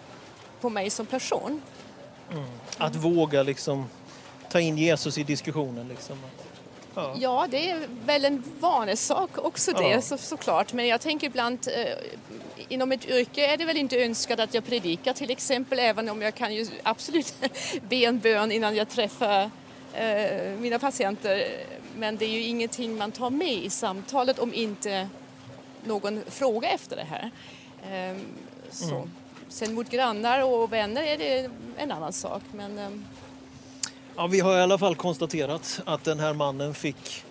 på 0.61 0.71
mig 0.71 0.91
som 0.91 1.07
person. 1.07 1.63
Mm. 2.33 2.45
Att 2.79 2.97
våga 2.97 3.43
liksom 3.43 3.87
ta 4.51 4.61
in 4.61 4.79
Jesus 4.79 5.19
i 5.19 5.23
diskussionen. 5.23 5.89
Liksom. 5.89 6.19
Ja. 6.95 7.15
ja, 7.19 7.47
det 7.51 7.71
är 7.71 7.89
väl 8.07 8.25
en 8.25 8.43
vanesak 8.61 9.39
också 9.39 9.73
det 9.73 9.89
ja. 9.89 10.01
så, 10.01 10.17
såklart. 10.17 10.73
Men 10.73 10.87
jag 10.87 11.01
tänker 11.01 11.27
ibland 11.27 11.59
eh, 11.77 11.95
inom 12.69 12.93
ett 12.93 13.09
yrke 13.09 13.47
är 13.47 13.57
det 13.57 13.65
väl 13.65 13.77
inte 13.77 13.97
önskat 13.97 14.41
att 14.41 14.55
jag 14.55 14.67
predikar 14.67 15.13
till 15.13 15.31
exempel 15.31 15.79
även 15.79 16.09
om 16.09 16.23
jag 16.23 16.35
kan 16.35 16.55
ju 16.55 16.67
absolut 16.83 17.35
be 17.89 17.97
en 17.97 18.19
bön 18.19 18.53
innan 18.53 18.77
jag 18.77 18.89
träffar 18.89 19.51
eh, 19.93 20.51
mina 20.59 20.79
patienter. 20.79 21.49
Men 21.97 22.17
det 22.17 22.25
är 22.25 22.31
ju 22.31 22.43
ingenting 22.43 22.97
man 22.97 23.13
tar 23.13 23.31
med 23.31 23.53
i 23.53 23.71
samtalet 23.71 24.39
om 24.39 24.55
inte 24.55 25.09
någon 25.85 26.23
frågar 26.27 26.71
efter 26.71 26.97
det 26.97 27.07
här. 27.11 27.31
Eh, 27.83 28.17
så. 28.71 28.95
Mm. 28.95 29.11
Sen 29.49 29.75
mot 29.75 29.91
grannar 29.91 30.43
och 30.45 30.73
vänner 30.73 31.03
är 31.03 31.19
det 31.19 31.51
en 31.77 31.93
annan 31.93 32.13
sak. 32.13 32.43
Men, 32.53 32.79
eh, 32.79 32.91
Ja, 34.17 34.27
vi 34.27 34.41
har 34.41 34.59
i 34.59 34.61
alla 34.61 34.79
fall 34.79 34.97
konstaterat 34.97 35.81
att 35.85 36.05
den 36.05 36.21
här 36.21 36.33
mannen 36.33 36.75
fick 36.75 37.25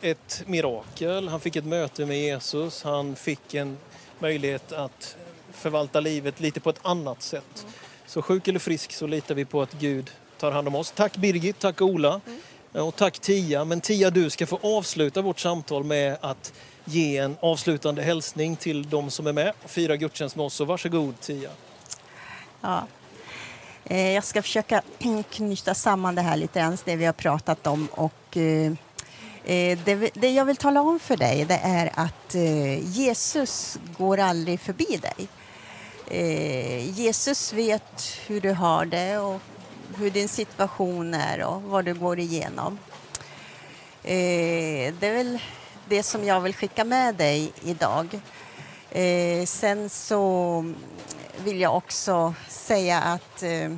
ett 0.00 0.42
mirakel. 0.46 1.28
Han 1.28 1.40
fick 1.40 1.56
ett 1.56 1.64
möte 1.64 2.06
med 2.06 2.20
Jesus. 2.20 2.82
Han 2.82 3.16
fick 3.16 3.54
en 3.54 3.78
möjlighet 4.18 4.72
att 4.72 5.16
förvalta 5.52 6.00
livet 6.00 6.40
lite 6.40 6.60
på 6.60 6.70
ett 6.70 6.80
annat 6.82 7.22
sätt. 7.22 7.66
Så 8.06 8.22
sjuk 8.22 8.48
eller 8.48 8.58
frisk 8.58 8.92
så 8.92 9.06
litar 9.06 9.34
vi 9.34 9.44
på 9.44 9.62
att 9.62 9.72
Gud 9.72 10.10
tar 10.38 10.52
hand 10.52 10.68
om 10.68 10.74
oss. 10.74 10.90
Tack 10.90 11.16
Birgit, 11.16 11.58
tack 11.58 11.80
Ola 11.80 12.20
mm. 12.26 12.86
och 12.86 12.96
tack 12.96 13.18
Tia. 13.18 13.64
Men 13.64 13.80
Tia, 13.80 14.10
du 14.10 14.30
ska 14.30 14.46
få 14.46 14.58
avsluta 14.62 15.22
vårt 15.22 15.40
samtal 15.40 15.84
med 15.84 16.16
att 16.20 16.52
ge 16.84 17.16
en 17.16 17.36
avslutande 17.40 18.02
hälsning 18.02 18.56
till 18.56 18.90
de 18.90 19.10
som 19.10 19.26
är 19.26 19.32
med 19.32 19.52
och 19.62 19.70
firar 19.70 19.96
gudstjänst 19.96 20.36
med 20.36 20.46
oss. 20.46 20.54
Så 20.54 20.64
varsågod 20.64 21.20
Tia. 21.20 21.50
Ja, 22.60 22.86
Eh, 23.90 24.12
jag 24.12 24.24
ska 24.24 24.42
försöka 24.42 24.82
knyta 25.30 25.74
samman 25.74 26.14
det 26.14 26.22
här 26.22 26.36
lite 26.36 26.60
grann, 26.60 26.78
det 26.84 26.96
vi 26.96 27.04
har 27.04 27.12
pratat 27.12 27.66
om. 27.66 27.88
Och, 27.92 28.36
eh, 28.36 28.72
eh 29.44 29.78
det, 29.84 30.10
det 30.14 30.30
jag 30.30 30.44
vill 30.44 30.56
tala 30.56 30.80
om 30.80 31.00
för 31.00 31.16
dig 31.16 31.44
det 31.44 31.60
är 31.62 31.90
att 31.94 32.34
eh, 32.34 32.96
Jesus 32.96 33.78
går 33.98 34.18
aldrig 34.18 34.60
förbi 34.60 35.00
dig. 35.02 35.28
Eh, 36.06 36.98
Jesus 37.00 37.52
vet 37.52 38.18
hur 38.26 38.40
du 38.40 38.52
har 38.52 38.84
det 38.84 39.18
och 39.18 39.40
hur 39.96 40.10
din 40.10 40.28
situation 40.28 41.14
är 41.14 41.44
och 41.44 41.62
vad 41.62 41.84
du 41.84 41.94
går 41.94 42.18
igenom. 42.18 42.78
Eh, 44.02 44.94
det 45.00 45.06
är 45.06 45.14
väl 45.14 45.38
det 45.88 46.02
som 46.02 46.24
jag 46.24 46.40
vill 46.40 46.54
skicka 46.54 46.84
med 46.84 47.14
dig 47.14 47.52
idag. 47.64 48.20
Eh, 48.90 49.46
sen 49.46 49.90
så 49.90 50.64
vill 51.44 51.60
jag 51.60 51.76
också 51.76 52.34
säga 52.48 52.98
att 53.00 53.42
eh, 53.42 53.76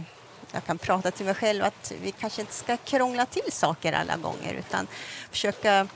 jag 0.52 0.64
kan 0.66 0.78
prata 0.78 1.10
till 1.10 1.26
mig 1.26 1.34
själv 1.34 1.64
att 1.64 1.92
vi 2.02 2.12
kanske 2.12 2.40
inte 2.40 2.54
ska 2.54 2.76
krångla 2.76 3.26
till 3.26 3.52
saker 3.52 3.92
alla 3.92 4.16
gånger 4.16 4.54
utan 4.54 4.86
försöka, 5.30 5.88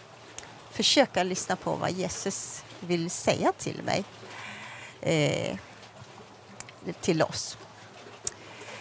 försöka 0.70 1.22
lyssna 1.22 1.56
på 1.56 1.74
vad 1.74 1.90
Jesus 1.90 2.64
vill 2.80 3.10
säga 3.10 3.52
till 3.52 3.82
mig. 3.82 4.04
Eh, 5.00 5.56
till 7.00 7.22
oss. 7.22 7.58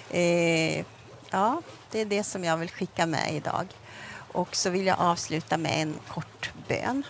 Eh, 0.10 0.86
ja, 1.30 1.62
det 1.92 2.00
är 2.00 2.06
det 2.06 2.24
som 2.24 2.44
jag 2.44 2.58
vill 2.58 2.70
skicka 2.70 3.06
med 3.06 3.34
idag. 3.34 3.68
Och 4.32 4.56
så 4.56 4.70
vill 4.70 4.86
jag 4.86 5.00
avsluta 5.00 5.58
med 5.58 5.82
en 5.82 6.00
kort 6.08 6.52
bön. 6.68 7.04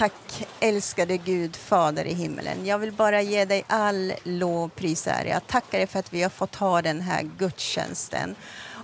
Tack 0.00 0.46
älskade 0.60 1.16
Gud, 1.16 1.56
Fader 1.56 2.04
i 2.04 2.14
himmelen. 2.14 2.66
Jag 2.66 2.78
vill 2.78 2.92
bara 2.92 3.22
ge 3.22 3.44
dig 3.44 3.64
all 3.66 4.12
lov, 4.22 4.68
pris 4.68 5.06
och 5.06 5.12
Jag 5.28 5.46
tackar 5.46 5.78
dig 5.78 5.86
för 5.86 5.98
att 5.98 6.12
vi 6.12 6.22
har 6.22 6.30
fått 6.30 6.54
ha 6.54 6.82
den 6.82 7.00
här 7.00 7.22
gudstjänsten. 7.38 8.34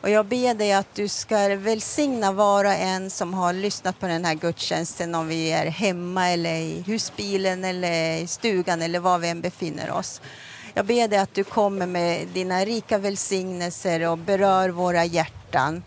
Och 0.02 0.10
jag 0.10 0.26
ber 0.26 0.54
dig 0.54 0.72
att 0.72 0.94
du 0.94 1.08
ska 1.08 1.56
välsigna 1.56 2.32
var 2.32 2.64
och 2.64 2.72
en 2.72 3.10
som 3.10 3.34
har 3.34 3.52
lyssnat 3.52 4.00
på 4.00 4.06
den 4.06 4.24
här 4.24 4.34
gudstjänsten 4.34 5.14
om 5.14 5.28
vi 5.28 5.52
är 5.52 5.66
hemma 5.66 6.28
eller 6.28 6.54
i 6.54 6.84
husbilen 6.86 7.64
eller 7.64 8.16
i 8.16 8.26
stugan 8.26 8.82
eller 8.82 9.00
var 9.00 9.18
vi 9.18 9.28
än 9.28 9.40
befinner 9.40 9.90
oss. 9.90 10.20
Jag 10.74 10.86
ber 10.86 11.08
dig 11.08 11.18
att 11.18 11.34
du 11.34 11.44
kommer 11.44 11.86
med 11.86 12.28
dina 12.28 12.64
rika 12.64 12.98
välsignelser 12.98 14.08
och 14.08 14.18
berör 14.18 14.68
våra 14.68 15.04
hjärtan. 15.04 15.82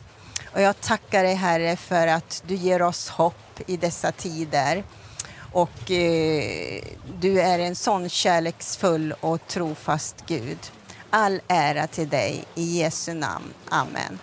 Och 0.54 0.62
jag 0.62 0.82
tackar 0.82 1.24
dig 1.24 1.36
Herre 1.36 1.76
för 1.76 2.08
att 2.08 2.44
du 2.48 2.56
ger 2.56 2.82
oss 2.82 3.10
hopp 3.10 3.60
i 3.68 3.78
dessa 3.78 4.12
tider. 4.12 4.84
Och 5.52 5.92
eh, 5.92 6.84
du 7.20 7.42
är 7.42 7.60
en 7.60 7.76
sån 7.76 8.10
kärleksfull 8.10 9.14
och 9.22 9.48
trofast 9.48 10.24
Gud. 10.28 10.60
All 11.10 11.42
ära 11.48 11.88
till 11.88 12.10
dig 12.10 12.44
i 12.56 12.64
Jesu 12.64 13.14
namn. 13.14 13.54
Amen. 13.70 14.20